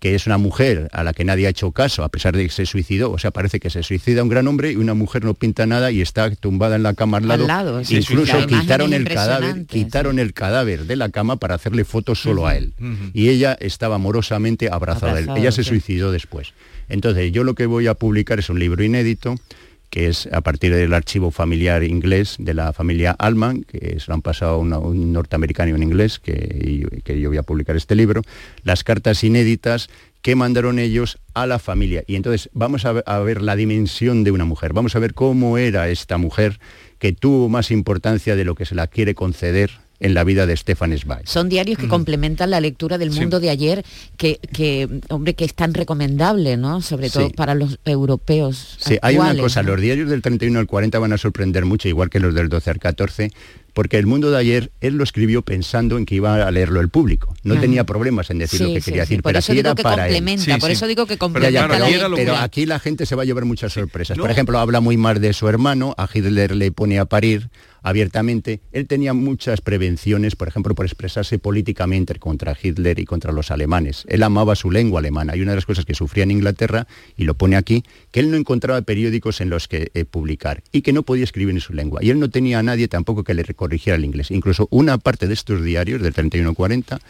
[0.00, 2.50] que es una mujer a la que nadie ha hecho caso, a pesar de que
[2.50, 5.34] se suicidó, o sea, parece que se suicida un gran hombre y una mujer no
[5.34, 7.42] pinta nada y está tumbada en la cama al lado.
[7.42, 11.84] Al lado, sí, Incluso quitaron el cadáver, quitaron el cadáver de la cama para hacerle
[11.84, 12.72] fotos solo a él.
[13.12, 15.24] Y ella estaba amorosamente abrazada a él.
[15.24, 15.68] Abrazada, Ella se sí.
[15.68, 16.54] suicidó después.
[16.88, 19.36] Entonces, yo lo que voy a publicar es un libro inédito
[19.90, 24.14] que es a partir del archivo familiar inglés de la familia Alman, que se lo
[24.14, 26.86] han pasado una- un norteamericano y un inglés, que,
[27.20, 28.22] yo voy a publicar este libro,
[28.62, 29.88] las cartas inéditas
[30.22, 32.04] que mandaron ellos a la familia.
[32.06, 35.88] Y entonces vamos a ver la dimensión de una mujer, vamos a ver cómo era
[35.88, 36.60] esta mujer
[36.98, 40.56] que tuvo más importancia de lo que se la quiere conceder en la vida de
[40.56, 41.26] Stefan Zweig.
[41.28, 43.20] Son diarios que complementan la lectura del Sí.
[43.20, 43.84] mundo de ayer,
[44.16, 46.80] que, que, hombre, que es tan recomendable, ¿no?
[46.80, 47.34] Sobre todo Sí.
[47.34, 48.76] para los europeos.
[48.78, 49.70] Sí, hay una cosa, ¿no?
[49.72, 52.70] los diarios del 31 al 40 van a sorprender mucho, igual que los del 12
[52.70, 53.30] al 14,
[53.74, 56.88] porque el mundo de ayer, él lo escribió pensando en que iba a leerlo el
[56.88, 57.34] público.
[57.44, 57.60] No Ajá.
[57.60, 59.74] tenía problemas en decir Sí, lo que sí, quería sí, decir, por pero digo era
[59.74, 60.14] que para él.
[60.14, 61.68] complementa, por eso digo que complementa ya,
[62.16, 64.16] pero, aquí la gente se va a llevar muchas sorpresas.
[64.16, 64.24] No.
[64.24, 67.48] Por ejemplo, habla muy mal de su hermano, a Hitler le pone a parir
[67.82, 68.60] abiertamente.
[68.72, 74.04] Él tenía muchas prevenciones, por ejemplo, por expresarse políticamente contra Hitler y contra los alemanes.
[74.08, 75.36] Él amaba su lengua alemana.
[75.36, 78.30] Y una de las cosas que sufría en Inglaterra, y lo pone aquí, que él
[78.30, 81.72] no encontraba periódicos en los que eh, publicar y que no podía escribir en su
[81.72, 82.00] lengua.
[82.02, 84.30] Y él no tenía a nadie tampoco que le corrigiera el inglés.
[84.30, 87.00] Incluso una parte de estos diarios del 31-40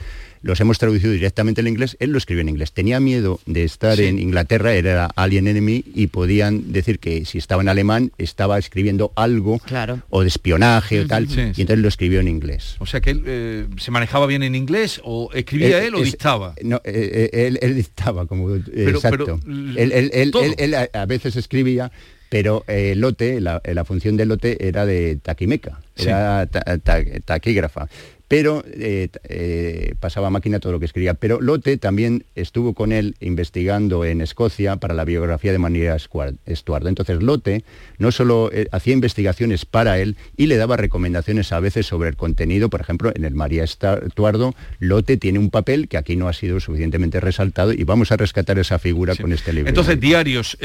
[0.42, 2.72] los hemos traducido directamente al inglés, él lo escribió en inglés.
[2.72, 4.04] Tenía miedo de estar Sí.
[4.04, 9.12] en Inglaterra, era alien enemy y podían decir que si estaba en alemán estaba escribiendo
[9.16, 10.02] algo Claro.
[10.08, 12.76] o de espionaje o tal, Sí, y entonces lo escribió en inglés.
[12.78, 15.98] O sea que él eh, se manejaba bien en inglés o escribía Eh, él o
[15.98, 16.54] es- dictaba.
[16.62, 19.38] No, eh, él, él dictaba como Pero- exacto.
[19.44, 20.42] pero, él, él- él- todo.
[20.44, 21.92] él- él a, a veces escribía,
[22.30, 26.04] pero eh, Lote, la, la función de Lote era de taquimeca, Sí.
[26.08, 27.88] era ta- ta- taquígrafa.
[28.30, 31.14] Pero eh, eh, pasaba máquina todo lo que escribía.
[31.14, 36.88] Pero Lotte también estuvo con él investigando en Escocia para la biografía de María Estuardo.
[36.88, 37.64] Entonces Lotte
[37.98, 42.14] no solo eh, hacía investigaciones para él y le daba recomendaciones a veces sobre el
[42.14, 46.32] contenido, por ejemplo, en el María Estuardo, Lotte tiene un papel que aquí no ha
[46.32, 49.68] sido suficientemente resaltado y vamos a rescatar esa figura con este libro.
[49.68, 50.56] Entonces, diarios,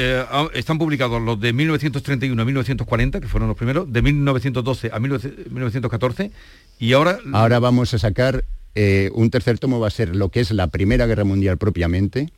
[0.54, 6.30] están publicados los de 1931 a 1940, que fueron los primeros, de 1912 a 1914,
[6.78, 7.18] y ahora...
[7.32, 10.68] Ahora vamos a sacar eh, un tercer tomo, va a ser lo que es la
[10.68, 12.30] Primera Guerra Mundial propiamente,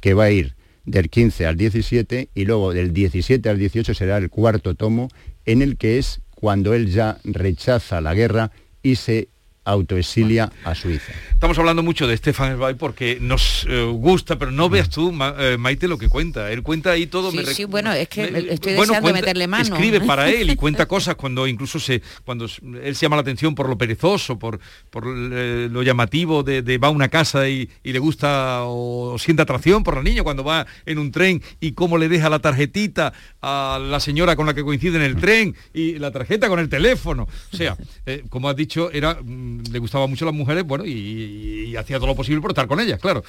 [0.00, 0.54] que va a ir
[0.84, 5.08] del 15 al 17 y luego del 17 al 18 será el cuarto tomo,
[5.44, 8.50] en el que es cuando él ya rechaza la guerra
[8.82, 9.28] y se
[9.68, 11.12] autoexilia a Suiza.
[11.32, 15.56] Estamos hablando mucho de Stefan Zweig porque nos eh, gusta, pero no veas tú, eh,
[15.58, 16.50] Maite, lo que cuenta.
[16.50, 17.30] Él cuenta ahí todo.
[17.30, 19.62] Sí, sí bueno, es que estoy deseando meterle mano.
[19.62, 22.46] Escribe para él y cuenta cosas cuando incluso se, cuando
[22.82, 24.58] él se llama la atención por lo perezoso, por,
[24.90, 29.84] por eh, lo llamativo de, va a una casa y, le gusta o, siente atracción
[29.84, 33.78] por la niña cuando va en un tren y cómo le deja la tarjetita a
[33.80, 37.28] la señora con la que coincide en el tren y la tarjeta con el teléfono.
[37.52, 37.76] O sea,
[38.28, 42.08] como has dicho, era mm, le gustaba mucho a las mujeres, bueno, y, hacía todo
[42.08, 43.22] lo posible por estar con ellas, claro.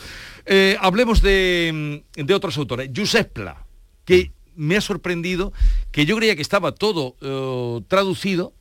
[0.46, 2.90] Eh, hablemos de, de, otros autores.
[2.96, 3.66] Josep Pla,
[4.06, 5.54] que me ha sorprendido,
[5.92, 8.54] que yo creía que estaba todo eh, traducido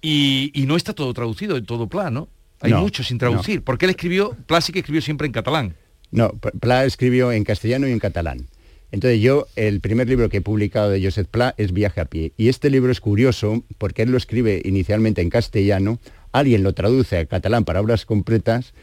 [0.00, 2.28] y, no está todo traducido en todo Pla, ¿no?
[2.60, 5.76] Hay mucho sin traducir, porque él escribió, Pla sí que escribió siempre en catalán.
[6.10, 6.30] No,
[6.60, 8.46] Pla escribió en castellano y en catalán.
[8.92, 12.32] Entonces yo, el primer libro que he publicado de Josep Pla es Viaje a pie.
[12.36, 16.00] Y este libro es curioso porque él lo escribe inicialmente en castellano,
[16.32, 18.74] alguien lo traduce a catalán para obras completas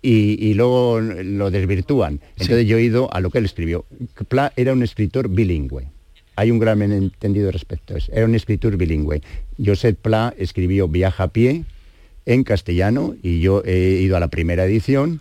[0.00, 2.20] y, luego lo desvirtúan.
[2.38, 3.84] Entonces yo he ido a lo que él escribió.
[4.28, 5.88] Pla era un escritor bilingüe.
[6.36, 8.12] Hay un gran entendido respecto a eso.
[8.12, 9.22] Era un escritor bilingüe.
[9.64, 11.64] Josep Pla escribió Viaja a pie
[12.26, 15.20] en castellano y yo he ido a la primera edición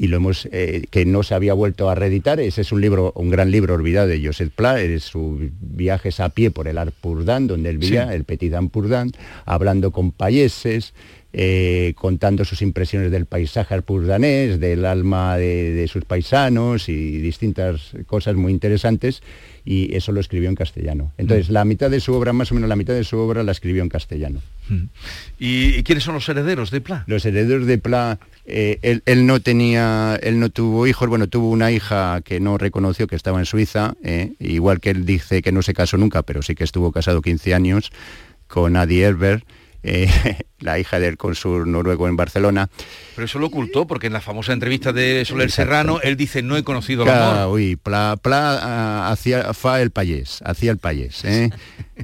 [0.00, 2.40] y lo hemos eh, que no se había vuelto a reeditar.
[2.40, 6.30] Ese es un libro, un gran libro olvidado de Josep Pla, es su viajes a
[6.30, 9.12] pie por el Arpurdán, donde él vivía, el Petit Ampurdán,
[9.44, 10.94] hablando con payeses,
[11.32, 18.34] eh, contando sus impresiones del paisaje arpurdanés, del alma de, sus paisanos y distintas cosas
[18.34, 19.22] muy interesantes,
[19.64, 21.12] y eso lo escribió en castellano.
[21.18, 21.52] Entonces, mm.
[21.52, 23.82] la mitad de su obra, más o menos la mitad de su obra, la escribió
[23.82, 24.40] en castellano.
[24.68, 24.84] Mm.
[25.38, 27.04] ¿Y, quiénes son los herederos de Pla?
[27.06, 31.70] Los herederos de Pla, eh, él, no tenía, él no tuvo hijos, bueno, tuvo una
[31.70, 35.62] hija que no reconoció que estaba en Suiza, eh, igual que él dice que no
[35.62, 37.92] se casó nunca, pero sí que estuvo casado 15 años
[38.46, 39.44] con Adi Herbert,
[39.82, 40.08] eh,
[40.58, 42.68] la hija del cónsul noruego en Barcelona.
[43.14, 46.56] Pero eso lo ocultó porque en la famosa entrevista de Soler Serrano él dice no
[46.56, 47.54] he conocido la amor.
[47.54, 51.24] Uy, pla, ah, hacía fa el payés, hacía el payés.
[51.24, 51.50] ¿eh?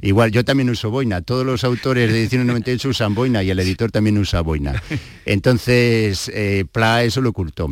[0.01, 3.59] Igual yo también uso boina, todos los autores de edición 98 usan boina y el
[3.59, 4.81] editor también usa boina.
[5.25, 7.69] Entonces, eh, Pla eso lo ocultó.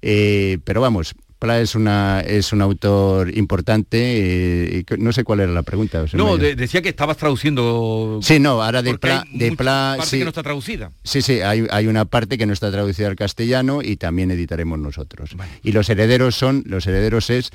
[0.00, 5.62] pero vamos, Pla es, una, es un autor importante, eh, no sé cuál era la
[5.62, 6.04] pregunta.
[6.14, 8.20] No, decía que estabas traduciendo...
[8.22, 9.24] Sí, no, ahora de Pla...
[9.32, 10.92] De Pla parte que no está traducida.
[11.02, 15.36] Sí, sí, hay, una parte que no está traducida al castellano y también editaremos nosotros.
[15.62, 17.50] Y los herederos son, los herederos es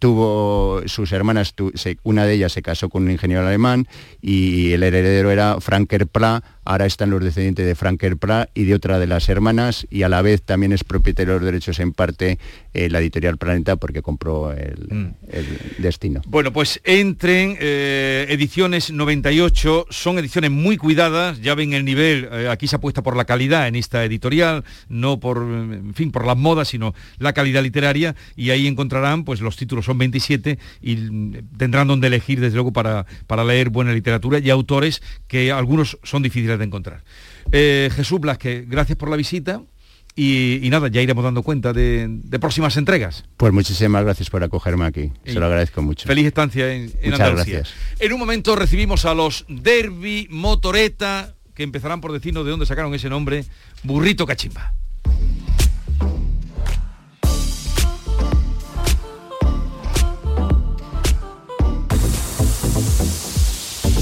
[0.00, 1.54] tuvo sus hermanas,
[2.02, 3.86] una de ellas se casó con un ingeniero alemán
[4.20, 8.74] y el heredero era Franker Pla, ahora están los descendientes de Franker Pla y de
[8.74, 11.92] otra de las hermanas y a la vez también es propietario de los derechos en
[11.92, 12.38] parte
[12.72, 15.82] eh, la editorial Planeta porque compró el, mm.
[15.82, 16.22] destino.
[16.26, 22.48] Bueno, pues entren eh, ediciones 98, son ediciones muy cuidadas, ya ven el nivel, eh,
[22.48, 26.36] aquí se apuesta por la calidad en esta editorial, no por, en fin, por las
[26.36, 30.96] modas, sino la calidad literaria y ahí encontrarán, pues los títulos son 27 y
[31.58, 36.22] tendrán donde elegir desde luego para, para leer buena literatura y autores que algunos son
[36.22, 37.02] difíciles de encontrar.
[37.52, 39.62] Eh, Jesús Blasque, gracias por la visita.
[40.16, 43.24] Y, nada, ya iremos dando cuenta de, próximas entregas.
[43.36, 46.06] Pues muchísimas gracias por acogerme aquí, se lo agradezco mucho.
[46.06, 47.74] Feliz estancia en, en Muchas Gracias.
[47.98, 52.92] En un momento recibimos a los Derby Motoreta, que empezarán por decirnos de dónde sacaron
[52.92, 53.44] ese nombre,
[53.82, 54.74] Burrito Cachimba.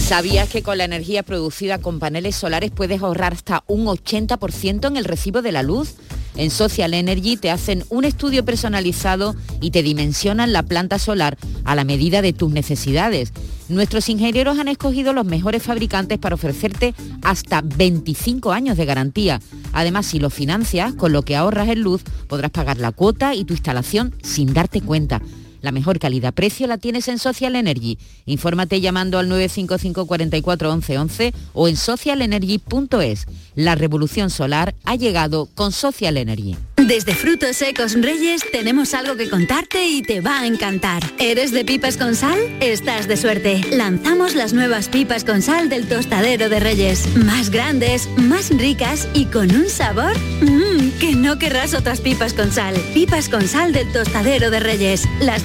[0.09, 4.97] ¿Sabías que con la energía producida con paneles solares puedes ahorrar hasta un 80% en
[4.97, 5.97] el recibo de la luz?
[6.35, 11.75] En Social Energy te hacen un estudio personalizado y te dimensionan la planta solar a
[11.75, 13.35] la medida de tus necesidades.
[13.69, 19.43] Nuestros ingenieros han escogido los mejores fabricantes para ofrecerte hasta 25 años de garantía.
[19.75, 23.45] Además, si lo financias, con lo que ahorras en luz, podrás pagar la cuota y
[23.45, 25.21] tu instalación sin darte cuenta.
[25.61, 27.99] La mejor calidad-precio la tienes en Social Energy.
[28.27, 33.27] Infórmate llamando al 955 44 11 11 o en socialenergy.es.
[33.55, 36.57] La revolución solar ha llegado con Social Energy.
[36.77, 41.03] Desde Frutos Secos Reyes tenemos algo que contarte y te va a encantar.
[41.19, 42.39] ¿Eres de pipas con sal?
[42.61, 43.61] Estás de suerte.
[43.73, 47.17] Lanzamos las nuevas pipas con sal del tostadero de Reyes.
[47.17, 52.53] Más grandes, más ricas y con un sabor mmm, que no querrás otras pipas con
[52.53, 52.75] sal.
[52.95, 55.03] Pipas con sal del tostadero de Reyes.
[55.21, 55.45] Las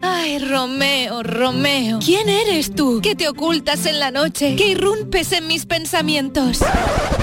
[0.00, 1.98] Ay, Romeo, Romeo.
[2.04, 3.00] ¿Quién eres tú?
[3.02, 6.60] Que te ocultas en la noche, que irrumpes en mis pensamientos.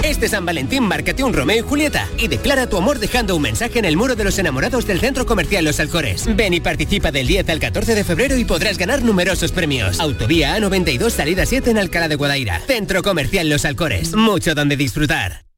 [0.02, 3.78] Este San Valentín márcate un Romeo y Julieta y declara tu amor dejando un mensaje
[3.78, 6.26] en el muro de los enamorados del Centro Comercial Los Alcores.
[6.36, 9.98] Ven y participa del 10 al 14 de febrero y podrás ganar numerosos premios.
[9.98, 12.60] Autovía A92 salida 7 en Alcalá de Guadaira.
[12.66, 14.14] Centro Comercial Los Alcores.
[14.14, 15.45] Mucho donde disfrutar.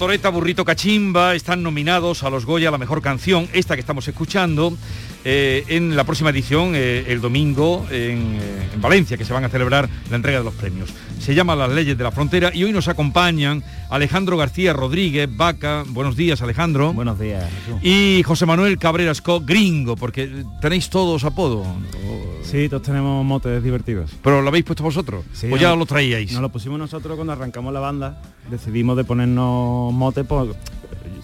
[0.00, 4.08] Motoreta, Burrito Cachimba están nominados a los Goya a la mejor canción, esta que estamos
[4.08, 4.72] escuchando,
[5.24, 9.44] eh, en la próxima edición, eh, el domingo, en, eh, en Valencia, que se van
[9.44, 10.90] a celebrar la entrega de los premios.
[11.20, 15.84] Se llama Las leyes de la frontera y hoy nos acompañan Alejandro García Rodríguez, Vaca,
[15.88, 16.94] buenos días Alejandro.
[16.94, 17.44] Buenos días.
[17.82, 21.66] Y José Manuel Cabrera Scott, gringo, porque tenéis todos apodo.
[22.42, 24.12] Sí, todos tenemos motes divertidos.
[24.22, 25.24] ¿Pero lo habéis puesto vosotros?
[25.52, 26.32] ¿O ya lo traíais?
[26.32, 28.22] Nos lo pusimos nosotros cuando arrancamos la banda.
[28.50, 30.56] Decidimos de ponernos motes por...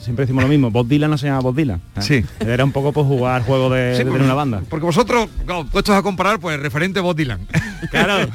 [0.07, 1.81] Siempre decimos lo mismo, Bob Dylan no se llama Bob Dylan.
[1.97, 2.01] ¿eh?
[2.01, 2.25] Sí.
[2.41, 4.63] Era un poco por jugar juego de, Sí, de porque- tener una banda.
[4.71, 7.41] Porque vosotros, claro, puestos a comparar, pues referente Bob Dylan.
[7.91, 8.27] Claro.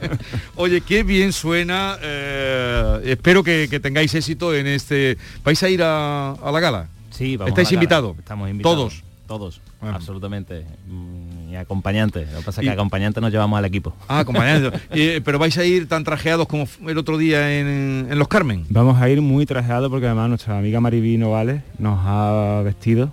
[0.56, 1.96] Oye, qué bien suena.
[2.02, 5.16] eh, espero que, que tengáis éxito en este.
[5.44, 6.88] ¿Vais a ir a, a la gala?
[7.10, 8.18] Sí, vamos ¿Estáis invitados?
[8.18, 8.76] Estamos invitados.
[8.76, 9.02] Todos.
[9.26, 9.94] Todos, Bueno.
[9.96, 10.64] absolutamente.
[10.88, 12.30] Mm, Y acompañantes.
[12.32, 13.92] Lo que pasa es Y- que acompañantes nos llevamos al equipo.
[14.08, 14.70] Ah, acompañando.
[14.90, 18.64] Eh, pero vais a ir tan trajeados como el otro día en, en Los Carmen.
[18.68, 23.10] Vamos a ir muy trajeados porque además nuestra amiga Mariví Novales nos ha vestido,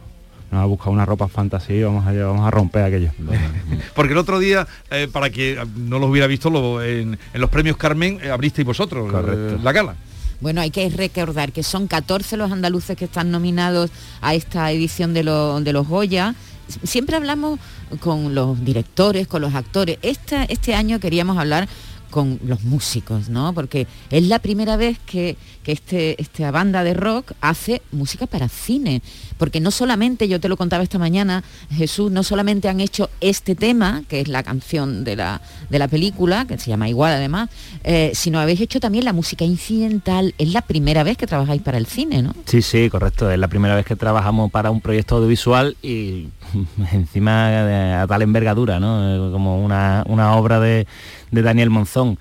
[0.52, 3.12] nos ha buscado una ropa fantasía y vamos a, vamos a romper aquello.
[3.96, 7.50] Porque el otro día, eh, para que no los hubiera visto, lo- en, en los
[7.50, 9.56] premios Carmen eh, abristeis vosotros Correcto.
[9.56, 9.96] eh, la gala.
[10.40, 13.90] Bueno, hay que recordar que son 14 los andaluces que están nominados
[14.22, 16.36] a esta edición de, lo- de los Goya.
[16.84, 17.60] Siempre hablamos
[18.00, 20.00] con los directores, con los actores.
[20.02, 21.68] Este año queríamos hablar
[22.10, 23.54] con los músicos, ¿no?
[23.54, 28.50] Porque es la primera vez que, que este, esta banda de rock hace música para
[28.50, 29.02] cine.
[29.38, 33.54] Porque no solamente, yo te lo contaba esta mañana, Jesús, no solamente han hecho este
[33.56, 37.50] tema, que es la canción de la, de la película, que se llama igual además,
[37.84, 40.34] eh, sino habéis hecho también la música incidental.
[40.38, 42.34] Es la primera vez que trabajáis para el cine, ¿no?
[42.46, 43.30] Sí, sí, correcto.
[43.30, 46.28] Es la primera vez que trabajamos para un proyecto audiovisual y
[46.92, 49.30] encima de- a tal envergadura, ¿no?
[49.30, 50.88] Eh, Como una, una obra de,
[51.32, 52.18] de Daniel Monzón.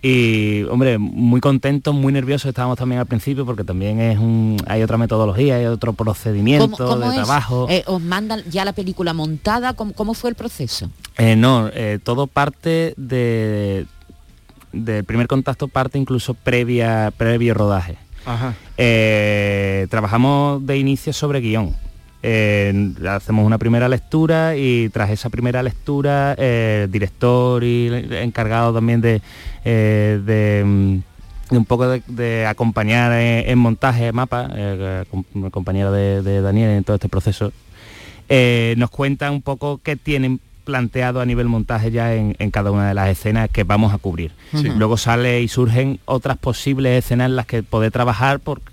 [0.00, 4.82] Y, hombre, muy contentos, muy nerviosos estábamos también al principio porque también es un, hay
[4.82, 7.14] otra metodología, hay otro procedimiento de es?
[7.14, 7.66] trabajo.
[7.68, 9.72] Eh, ¿Os mandan ya la película montada?
[9.72, 10.88] ¿Cómo, cómo fue el proceso?
[11.16, 13.86] Eh, no, eh, todo parte de
[14.72, 17.98] del primer contacto parte incluso previa previo rodaje.
[18.24, 18.54] Ajá.
[18.76, 21.74] Eh, trabajamos de inicio sobre guion.
[22.22, 28.12] Eh, hacemos una primera lectura y tras esa primera lectura eh, el director y el
[28.14, 29.22] encargado también de,
[29.64, 30.98] eh, de, mm,
[31.52, 36.40] de un poco de, de acompañar en, en montaje mapa, eh, com- compañero de, de
[36.42, 37.52] Daniel en todo este proceso,
[38.28, 42.70] eh, nos cuenta un poco qué tienen planteado a nivel montaje ya en, en cada
[42.70, 44.32] una de las escenas que vamos a cubrir.
[44.54, 44.64] Sí.
[44.76, 48.70] Luego sale y surgen otras posibles escenas en las que poder trabajar porque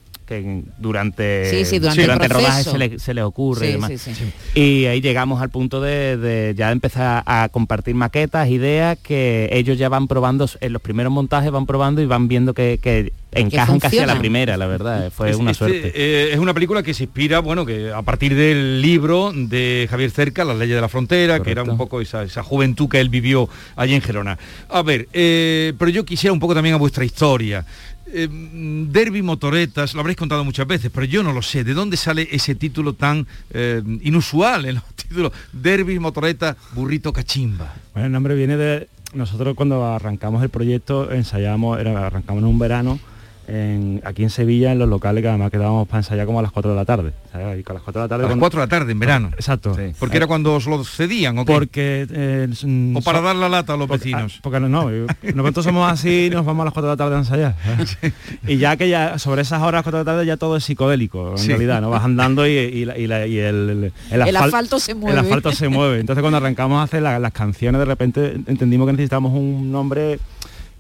[0.78, 3.92] durante, Sí, sí, durante el el rodaje se le, se le ocurre Sí, y demás.
[3.98, 4.60] sí, sí.
[4.60, 9.78] Y ahí llegamos al punto de, de ya empezar a compartir maquetas, ideas que ellos
[9.78, 13.80] ya van probando, en los primeros montajes van probando y van viendo que, que encajan
[13.80, 15.12] casi a la primera, la verdad.
[15.12, 15.92] Fue Es- una este, suerte.
[15.96, 20.10] eh, es una película que se inspira, bueno, que a partir del libro de Javier
[20.12, 23.10] Cerca, Las leyes de la frontera, que era un poco esa, esa juventud que él
[23.10, 24.38] vivió allí en Gerona.
[24.70, 27.66] A ver, eh, pero yo quisiera un poco también a vuestra historia.
[28.08, 31.64] Eh, Derby Motoretas, lo habréis contado muchas veces, pero yo no lo sé.
[31.64, 35.32] ¿De dónde sale ese título tan eh, inusual en los títulos?
[35.52, 37.74] Derby Motoreta, Burrito Cachimba.
[37.94, 43.00] Bueno, el nombre viene de nosotros cuando arrancamos el proyecto ensayamos, arrancamos en un verano
[43.48, 46.52] en- aquí en Sevilla en los locales que además quedábamos para ensayar como a las
[46.52, 47.14] 4 de la tarde.
[47.32, 47.60] ¿sabes?
[47.66, 48.24] Y a las 4 de la tarde.
[48.24, 49.30] A las cuando- 4 de la tarde, en verano.
[49.36, 49.76] Exacto.
[50.00, 51.54] Porque era cuando os lo cedían, ¿o qué?
[51.54, 52.08] Porque...
[52.10, 52.48] eh,
[52.96, 54.34] O para so- dar la lata a los porque- vecinos.
[54.38, 54.90] ah, Porque no, no,
[55.36, 57.56] nosotros somos así y nos vamos a las 4 de la tarde a ensayar.
[57.66, 58.14] ¿sabes?
[58.48, 61.32] Y ya que ya sobre esas horas 4 de la tarde ya todo es psicodélico,
[61.32, 61.48] en Sí.
[61.50, 61.90] realidad, ¿no?
[61.90, 65.20] Vas andando y, y la- y la- y el, El asfal- asfalto se mueve.
[65.20, 66.00] El asfalto se mueve.
[66.00, 70.20] Entonces cuando arrancamos a hacer la- las canciones, de repente entendimos que necesitábamos un nombre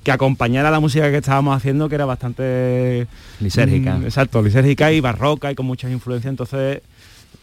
[0.05, 3.07] que acompañara la música que estábamos haciendo, que era bastante
[3.39, 3.95] Lisérgica.
[3.97, 6.29] mm, exacto, lisérgica y barroca y con muchas influencias.
[6.29, 6.81] Entonces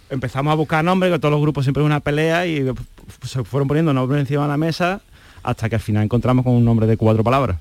[0.09, 3.43] empezamos a buscar nombres, que todos los grupos siempre es una pelea y pues, se
[3.43, 5.01] fueron poniendo nombres encima de la mesa
[5.43, 7.59] hasta que al final encontramos con un nombre de cuatro palabras.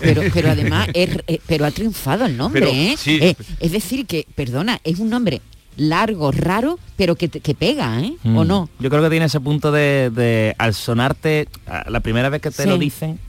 [0.00, 2.96] Pero, pero además, es- eh, pero ha triunfado el nombre, Pero, ¿eh?
[2.98, 3.20] sí.
[3.22, 5.40] Eh, Es decir, que, perdona, es un nombre
[5.76, 8.14] largo, raro, pero que, te- que pega, ¿eh?
[8.24, 8.48] ¿O Mm.
[8.48, 8.68] no?
[8.80, 11.46] Yo creo que tiene ese punto de, de al sonarte,
[11.86, 12.68] la primera vez que te Sí.
[12.68, 13.20] lo dicen,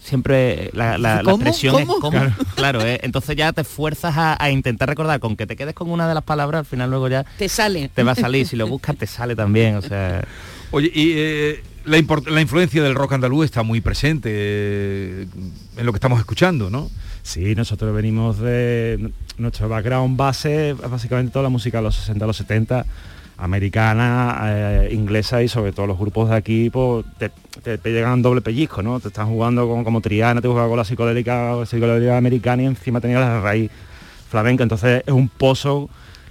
[0.00, 1.36] siempre la, la- la ¿Cómo?
[1.36, 1.94] expresión ¿Cómo?
[1.94, 2.34] es como, Claro.
[2.54, 3.00] claro, ¿eh?
[3.02, 6.14] entonces ya te fuerzas a, a intentar recordar, con que te quedes con una de
[6.14, 7.90] las palabras, al final luego ya te sale.
[7.94, 10.24] te va a salir, si lo buscas te sale también, o sea...
[10.70, 15.26] Oye, y eh, la, import- la influencia del rock andaluz está muy presente eh,
[15.76, 16.90] en lo que estamos escuchando, ¿no?
[17.22, 22.36] Sí, nosotros venimos de nuestro background base, básicamente toda la música de los 60, los
[22.36, 22.84] 70,
[23.38, 27.30] americana, eh, inglesa y sobre todo los grupos de aquí, pues, te,
[27.62, 28.98] te pegan doble pellizco, ¿no?
[29.00, 33.00] Te están jugando con, como Triana, te jugaba con la psicodélica, psicodélica americana y encima
[33.00, 33.70] tenía la raíz
[34.28, 35.88] flamenca, entonces es un pozo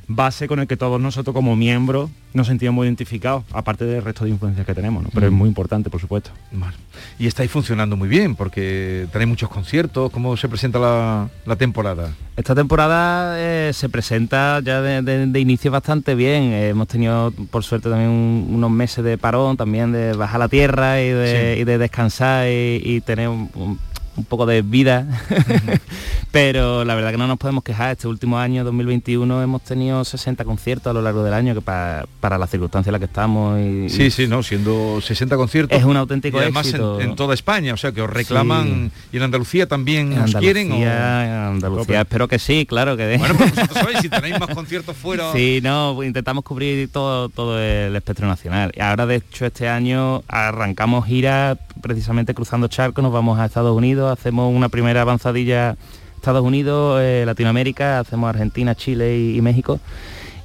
[0.08, 4.30] base con el que todos nosotros como miembros nos sentíamos identificados, aparte del resto de
[4.32, 5.10] influencias que tenemos, ¿no?
[5.14, 5.36] Pero es Mm.
[5.36, 6.30] muy importante, por supuesto.
[6.52, 6.76] Vale.
[7.20, 10.12] Y estáis funcionando muy bien porque tenéis muchos conciertos.
[10.12, 12.12] ¿Cómo se presenta la, la temporada?
[12.36, 16.44] Esta temporada eh, se presenta ya de, de- de inicio bastante bien.
[16.54, 20.48] Eh, hemos tenido, por suerte, también un- unos meses de parón, también de bajar la
[20.48, 21.62] tierra y de, Sí.
[21.62, 23.80] y de descansar y, y tener un, un-
[24.18, 25.08] un poco de vida.
[26.32, 27.92] Pero la verdad que no nos podemos quejar.
[27.92, 32.06] Este último año, 2021, hemos tenido 60 conciertos a lo largo del año, que pa-
[32.20, 33.60] para las circunstancias en las que estamos.
[33.60, 34.44] Y, Sí, sí, ¿no?
[34.44, 35.78] Siendo 60 conciertos.
[35.78, 37.00] Es un auténtico y además éxito.
[37.00, 38.92] En, en toda España, o sea, que os reclaman.
[39.12, 40.72] Y en Andalucía también En os quieren.
[40.72, 44.40] o- Andalucía, en Andalucía, espero que sí, claro que Bueno, pues vosotros sabéis, si tenéis
[44.40, 45.32] más conciertos fuera...
[45.34, 48.72] Sí, no, intentamos cubrir todo, todo el espectro nacional.
[48.76, 53.76] Y ahora, de hecho, este año arrancamos gira precisamente cruzando charcos, nos vamos a Estados
[53.76, 55.76] Unidos, hacemos una primera avanzadilla
[56.16, 59.80] Estados Unidos, eh, Latinoamérica, hacemos Argentina, Chile y, y México.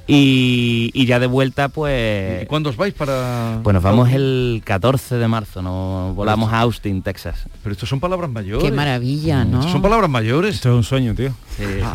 [0.05, 2.43] Y, y ya de vuelta, pues...
[2.43, 3.61] ¿Y cuándo os vais para...?
[3.63, 7.45] Pues nos vamos el 14 de marzo, nos volamos a Austin, Texas.
[7.63, 8.65] Pero estos son palabras mayores.
[8.65, 9.59] Qué maravilla, ¿no?
[9.59, 10.55] Estos son palabras mayores.
[10.55, 11.33] Esto es un sueño, tío.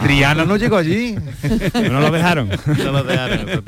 [0.03, 1.17] Triana no llegó allí.
[1.75, 2.49] no lo dejaron.
[2.49, 3.63] No lo dejaron.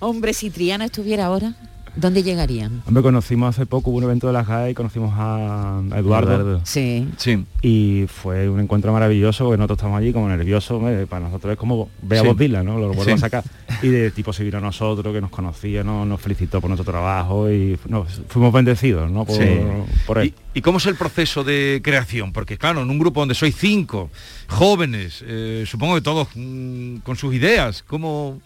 [0.00, 1.54] Hombre, si Triana estuviera ahora.
[2.00, 2.80] ¿Dónde llegarían?
[2.86, 6.32] Hombre, conocimos hace poco, hubo un evento de las GAE y conocimos a, a Eduardo.
[6.32, 6.60] Eduardo.
[6.64, 7.08] Sí.
[7.16, 7.44] Sí.
[7.60, 11.88] Y fue un encuentro maravilloso porque nosotros estamos allí como nerviosos, para nosotros es como
[12.02, 12.48] ver a Sí.
[12.62, 12.78] ¿no?
[12.78, 13.10] Lo vuelvo Sí.
[13.10, 13.42] a sacar.
[13.82, 16.04] Y de tipo se vino a nosotros, que nos conocía, ¿no?
[16.06, 19.24] nos felicitó por nuestro trabajo y no, fuimos bendecidos, ¿no?
[19.24, 19.48] Por, Sí.
[20.06, 20.32] por él.
[20.54, 22.32] ¿Y, y cómo es el proceso de creación?
[22.32, 24.08] Porque claro, en un grupo donde sois cinco,
[24.48, 28.40] jóvenes, eh, supongo que todos mm, con sus ideas, ¿cómo,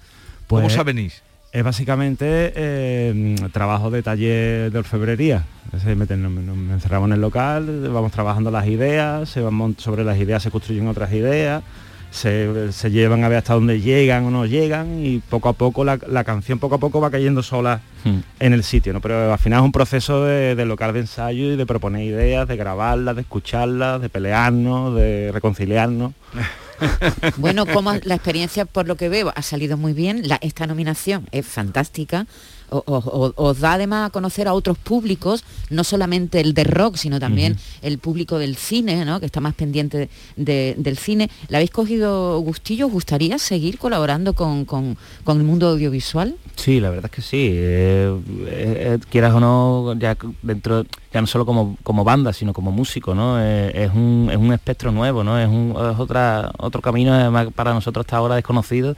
[0.49, 1.23] cómo Pues, os avenís?
[1.53, 5.45] Es básicamente eh, trabajo de taller de orfebrería.
[5.71, 10.19] Decir, meten- nos, encerramos en el local, vamos trabajando las ideas, se van sobre las
[10.19, 11.63] ideas se construyen otras ideas,
[12.11, 15.85] se, se llevan a ver hasta dónde llegan o no llegan y poco a poco
[15.85, 18.19] la, la canción poco a poco va cayendo sola Hmm.
[18.41, 19.01] en el sitio, ¿no?
[19.01, 22.49] Pero al final es un proceso de, de local de ensayo y de proponer ideas,
[22.49, 26.13] de grabarlas, de escucharlas, de pelearnos, de reconciliarnos.
[27.37, 30.29] Bueno, como la experiencia, por lo que veo, ha salido muy bien.
[30.29, 32.27] La- esta nominación es fantástica.
[32.73, 37.57] Os da además a conocer a otros públicos, no solamente el de rock, sino también
[37.83, 39.21] el público del cine, ¿no?
[39.21, 41.29] que está más pendiente de- del cine.
[41.49, 42.87] ¿La habéis cogido gustillo?
[42.87, 46.35] ¿Os gustaría seguir colaborando con, con- con el mundo audiovisual?
[46.57, 47.49] Sí, la verdad es que sí.
[47.53, 48.17] eh,
[48.47, 52.71] eh, eh, quieras o no, ya dentro, ya no solo como, como banda, sino como
[52.73, 53.41] músico, ¿no?
[53.41, 55.39] Es, un, es un espectro nuevo, ¿no?
[55.39, 58.97] Es, un, es otra, otro camino además para nosotros hasta ahora desconocido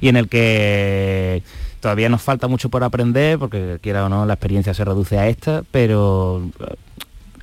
[0.00, 1.42] y en el que
[1.86, 5.28] todavía nos falta mucho por aprender, porque quiera o no, la experiencia se reduce a
[5.28, 6.42] esta, pero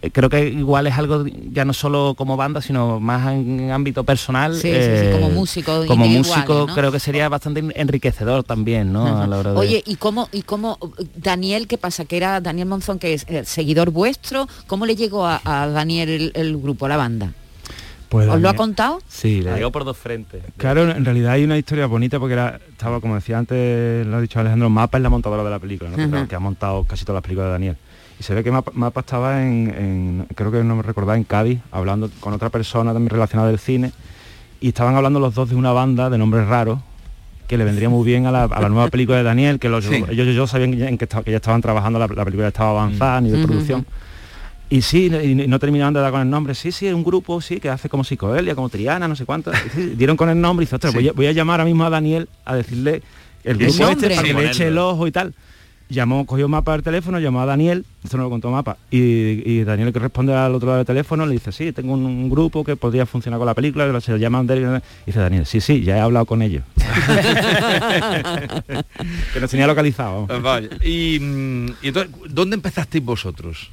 [0.01, 4.03] eh, creo que igual es algo ya no solo como banda, sino más en ámbito
[4.03, 4.53] personal.
[4.53, 6.75] Sí, sí, sí, como músico Como músico ¿no?
[6.75, 9.05] creo que sería bastante en- enriquecedor también, ¿no?
[9.21, 10.77] A la hora de- Oye, ¿y cómo, ¿y cómo
[11.15, 12.03] Daniel, qué pasa?
[12.03, 16.09] Que era Daniel Monzón, que es eh, seguidor vuestro, ¿cómo le llegó a, a Daniel
[16.09, 17.31] el, el grupo, la banda?
[18.14, 18.99] Pues ¿Os lo ha contado?
[19.07, 20.43] Sí, le digo por dos frentes.
[20.57, 24.22] Claro, en realidad hay una historia bonita porque era, estaba, como decía antes, lo ha
[24.22, 26.28] dicho Alejandro, Mapa es la montadora de la película, ¿no?
[26.28, 27.78] que, ha montado casi todas las películas de Daniel.
[28.20, 31.24] Y se ve que Mapa, Mapa estaba en, en- creo que no me recordaba, en
[31.24, 33.91] Cádiz, hablando con otra persona también relacionada del cine,
[34.61, 36.78] y estaban hablando los dos de una banda de nombres raros
[37.47, 39.86] que le vendría muy bien a la, a la nueva película de Daniel, que los,
[39.86, 39.95] Sí.
[40.07, 43.32] ellos, ellos sabían que, que ya estaban trabajando, la, la película ya estaba avanzada, ni
[43.32, 43.88] de Ujú, producción.
[44.74, 46.55] Y sí, y no terminaban de dar con el nombre.
[46.55, 49.51] Sí, sí, es un grupo, sí, que hace como psicodelia, como Triana, no sé cuánto.
[49.76, 50.97] Sí, dieron con el nombre y dice, ostras, Sí.
[50.97, 53.03] voy, a, voy a llamar ahora mismo a Daniel a decirle
[53.43, 55.36] el grupo este para que le eche el ojo y tal.
[55.89, 59.63] Llamó, cogió mapa del teléfono, llamó a Daniel, esto no lo contó mapa, y, y
[59.63, 62.63] Daniel que responde al otro lado del teléfono le dice, sí, tengo un, un grupo
[62.63, 65.97] que podría funcionar con la película, se llaman Derby", y dice Daniel, sí, sí, ya
[65.97, 66.63] he hablado con ellos.
[69.34, 70.26] que nos tenía localizado.
[70.41, 70.69] Vaya.
[70.84, 73.69] Y, mm, y entonces, ¿dónde empezasteis vosotros?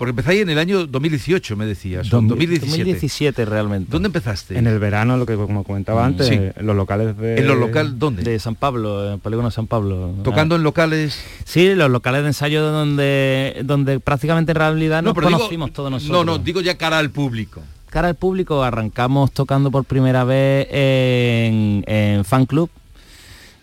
[0.00, 2.06] Porque empezáis en el año 2018, me decías.
[2.12, 2.68] o 2017.
[2.78, 3.90] 2017 realmente.
[3.92, 4.56] ¿Dónde empezaste?
[4.56, 6.34] En el verano, lo que como comentaba Mm, antes, sí.
[6.34, 7.36] en los locales de...
[7.36, 8.22] ¿En los locales dónde?
[8.22, 10.14] De San Pablo, en el polígono San Pablo.
[10.24, 11.22] Tocando en locales...
[11.44, 16.24] Sí, los locales de ensayo donde donde prácticamente en realidad nos digo- conocimos todos nosotros.
[16.26, 17.60] No, no, digo ya cara al público.
[17.90, 22.70] cara al público arrancamos tocando por primera vez en, en Fan Club,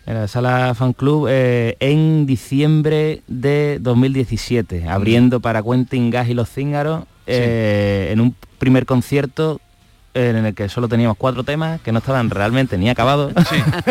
[0.08, 6.34] en la sala Fan Club, eh, en diciembre de 2017, abriendo para Quentin Gas y
[6.34, 9.60] los Cíngaros, eh, en un primer concierto
[10.18, 13.32] en el que solo teníamos cuatro temas que no estaban realmente ni acabados.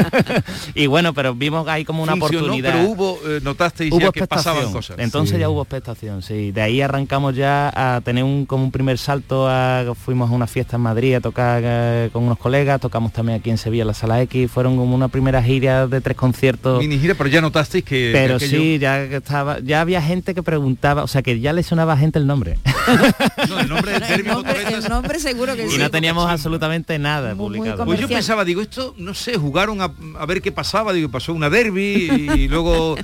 [0.75, 2.73] y bueno, pero vimos ahí como una Funcionó, oportunidad.
[2.73, 4.53] Pero hubo, eh, notasteis Hubo ya que expectación.
[4.55, 4.97] pasaban cosas.
[4.99, 5.39] Entonces Sí.
[5.41, 6.51] ya hubo expectación, sí.
[6.51, 10.47] De ahí arrancamos ya a tener un como un primer salto a fuimos a una
[10.47, 13.87] fiesta en Madrid a tocar eh, con unos colegas, tocamos también aquí en Sevilla en
[13.87, 16.79] la Sala X, fueron como una primera gira de tres conciertos.
[16.79, 18.11] Mini gira, pero ya notasteis que...
[18.13, 21.63] pero aquello- sí, ya estaba, ya había gente que preguntaba, o sea que ya le
[21.63, 22.57] sonaba a gente el nombre.
[23.49, 25.77] No, el nombre del El nombre, Motoretas- el nombre seguro que y sí.
[25.77, 27.85] no teníamos absolutamente nada Muy- muy publicado.
[27.85, 31.33] Pues yo pensaba, digo, esto, no sé, jugaron a, a ver qué pasaba, digo, pasó
[31.33, 32.95] una derby y, luego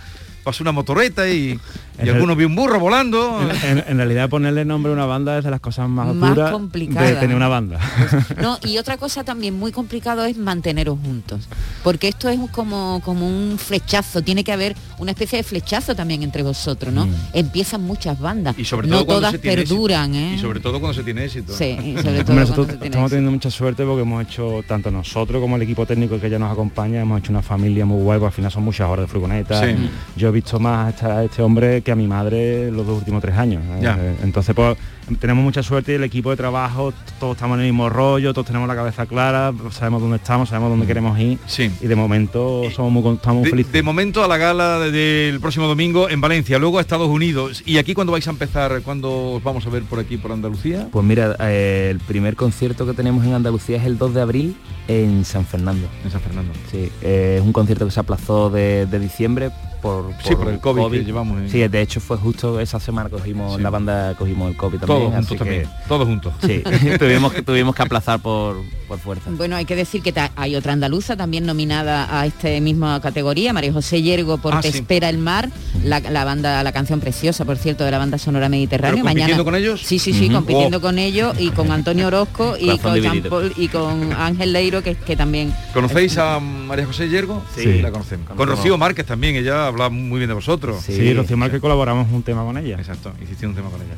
[0.43, 1.59] pasó una motoreta y,
[1.99, 3.39] y En alguno vio un burro volando.
[3.63, 6.35] En, en- en realidad ponerle nombre a una banda es de las cosas más, Más
[6.35, 7.79] duras de tener una banda.
[8.41, 11.47] No, y otra cosa también muy complicado es manteneros juntos.
[11.83, 16.23] Porque esto es como, como un flechazo, tiene que haber una especie de flechazo también
[16.23, 17.07] entre vosotros, ¿no?
[17.33, 18.57] Empiezan muchas bandas.
[18.57, 20.31] Y sobre todo no cuando todas se tiene perduran, éxito.
[20.31, 20.35] ¿eh?
[20.35, 21.53] Y sobre todo cuando se tiene éxito.
[21.53, 23.09] Sí, y sobre todo nosotros se tiene estamos éxito.
[23.09, 26.51] teniendo mucha suerte porque hemos hecho, tanto nosotros como el equipo técnico que ya nos
[26.51, 29.61] acompaña, hemos hecho una familia muy guay, porque al final son muchas horas de furgoneta.
[29.63, 29.75] Sí.
[30.15, 33.35] Yo he visto más a este hombre que a mi madre los dos últimos tres
[33.37, 33.61] años.
[33.65, 33.79] ¿eh?
[33.81, 33.97] Ya.
[33.99, 34.77] Eh, Entonces, pues,
[35.19, 38.47] tenemos mucha suerte y el equipo de trabajo, todos estamos en el mismo rollo, todos
[38.47, 41.37] tenemos la cabeza clara, sabemos dónde estamos, sabemos dónde queremos ir.
[41.45, 41.69] Sí.
[41.81, 43.73] Y de momento somos muy, estamos muy De, felices.
[43.73, 47.61] de momento a la gala de- del próximo domingo en Valencia, luego a Estados Unidos.
[47.65, 48.81] ¿Y aquí cuándo vais a empezar?
[48.83, 50.87] ¿Cuándo os vamos a ver por aquí, por Andalucía?
[50.91, 54.55] Pues mira, eh, el primer concierto que tenemos en Andalucía es el 2 de abril
[54.87, 55.87] en San Fernando.
[56.05, 56.53] En San Fernando.
[56.71, 59.49] Sí, eh, es un concierto que se aplazó de, de diciembre
[59.83, 63.09] por, Sí, por el COVID que llevamos en- Sí, de hecho fue justo esa semana
[63.09, 63.61] que cogimos Sí.
[63.61, 64.87] la banda, cogimos el COVID también.
[64.99, 66.33] Todos juntos que- también, todos juntos.
[66.41, 66.63] Sí,
[66.99, 68.55] tuvimos, que, tuvimos que aplazar por,
[68.87, 69.29] por fuerza.
[69.31, 73.71] Bueno, hay que decir que hay otra andaluza también nominada a esta misma categoría, María
[73.73, 74.77] José Yergo por Ah, Te sí.
[74.79, 75.49] espera el mar,
[75.83, 78.93] la, la banda, la canción preciosa, por cierto, de la banda sonora mediterránea.
[78.95, 79.81] ¿Pero compitiendo Mañana, con ellos?
[79.83, 80.81] Sí, sí, sí, compitiendo Oh.
[80.81, 83.29] con ellos y con Antonio Orozco y con, Jean dividido.
[83.29, 87.43] Paul y con Ángel Leiro, que, que también ¿Conocéis a María José Yergo?
[87.55, 87.81] Sí.
[87.81, 88.29] la conocemos.
[88.29, 88.47] Con.
[88.47, 90.81] Rocío Márquez también, ella habla muy bien de vosotros.
[90.83, 92.77] Sí, Rocío Márquez colaboramos un tema con ella.
[92.77, 93.93] Exacto, hiciste un tema con ella.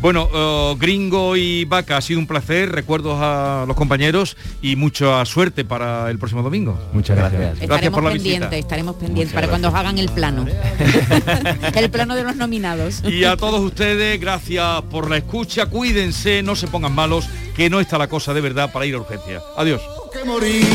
[0.00, 5.24] Bueno, eh, Gringo y Vaca, ha sido un placer, recuerdos a los compañeros y mucha
[5.24, 6.78] suerte para el próximo domingo.
[6.92, 7.40] Muchas gracias.
[7.40, 8.56] Gracias estaremos por la pendientes, visita.
[8.56, 9.86] estaremos pendientes para cuando gracias.
[9.88, 10.46] hagan el plano.
[11.74, 13.02] el plano de los nominados.
[13.04, 17.26] Y a todos ustedes, gracias por la escucha, cuídense, no se pongan malos,
[17.56, 19.40] que no está la cosa de verdad para ir a urgencia.
[19.56, 19.80] Adiós.
[20.12, 20.66] que morir.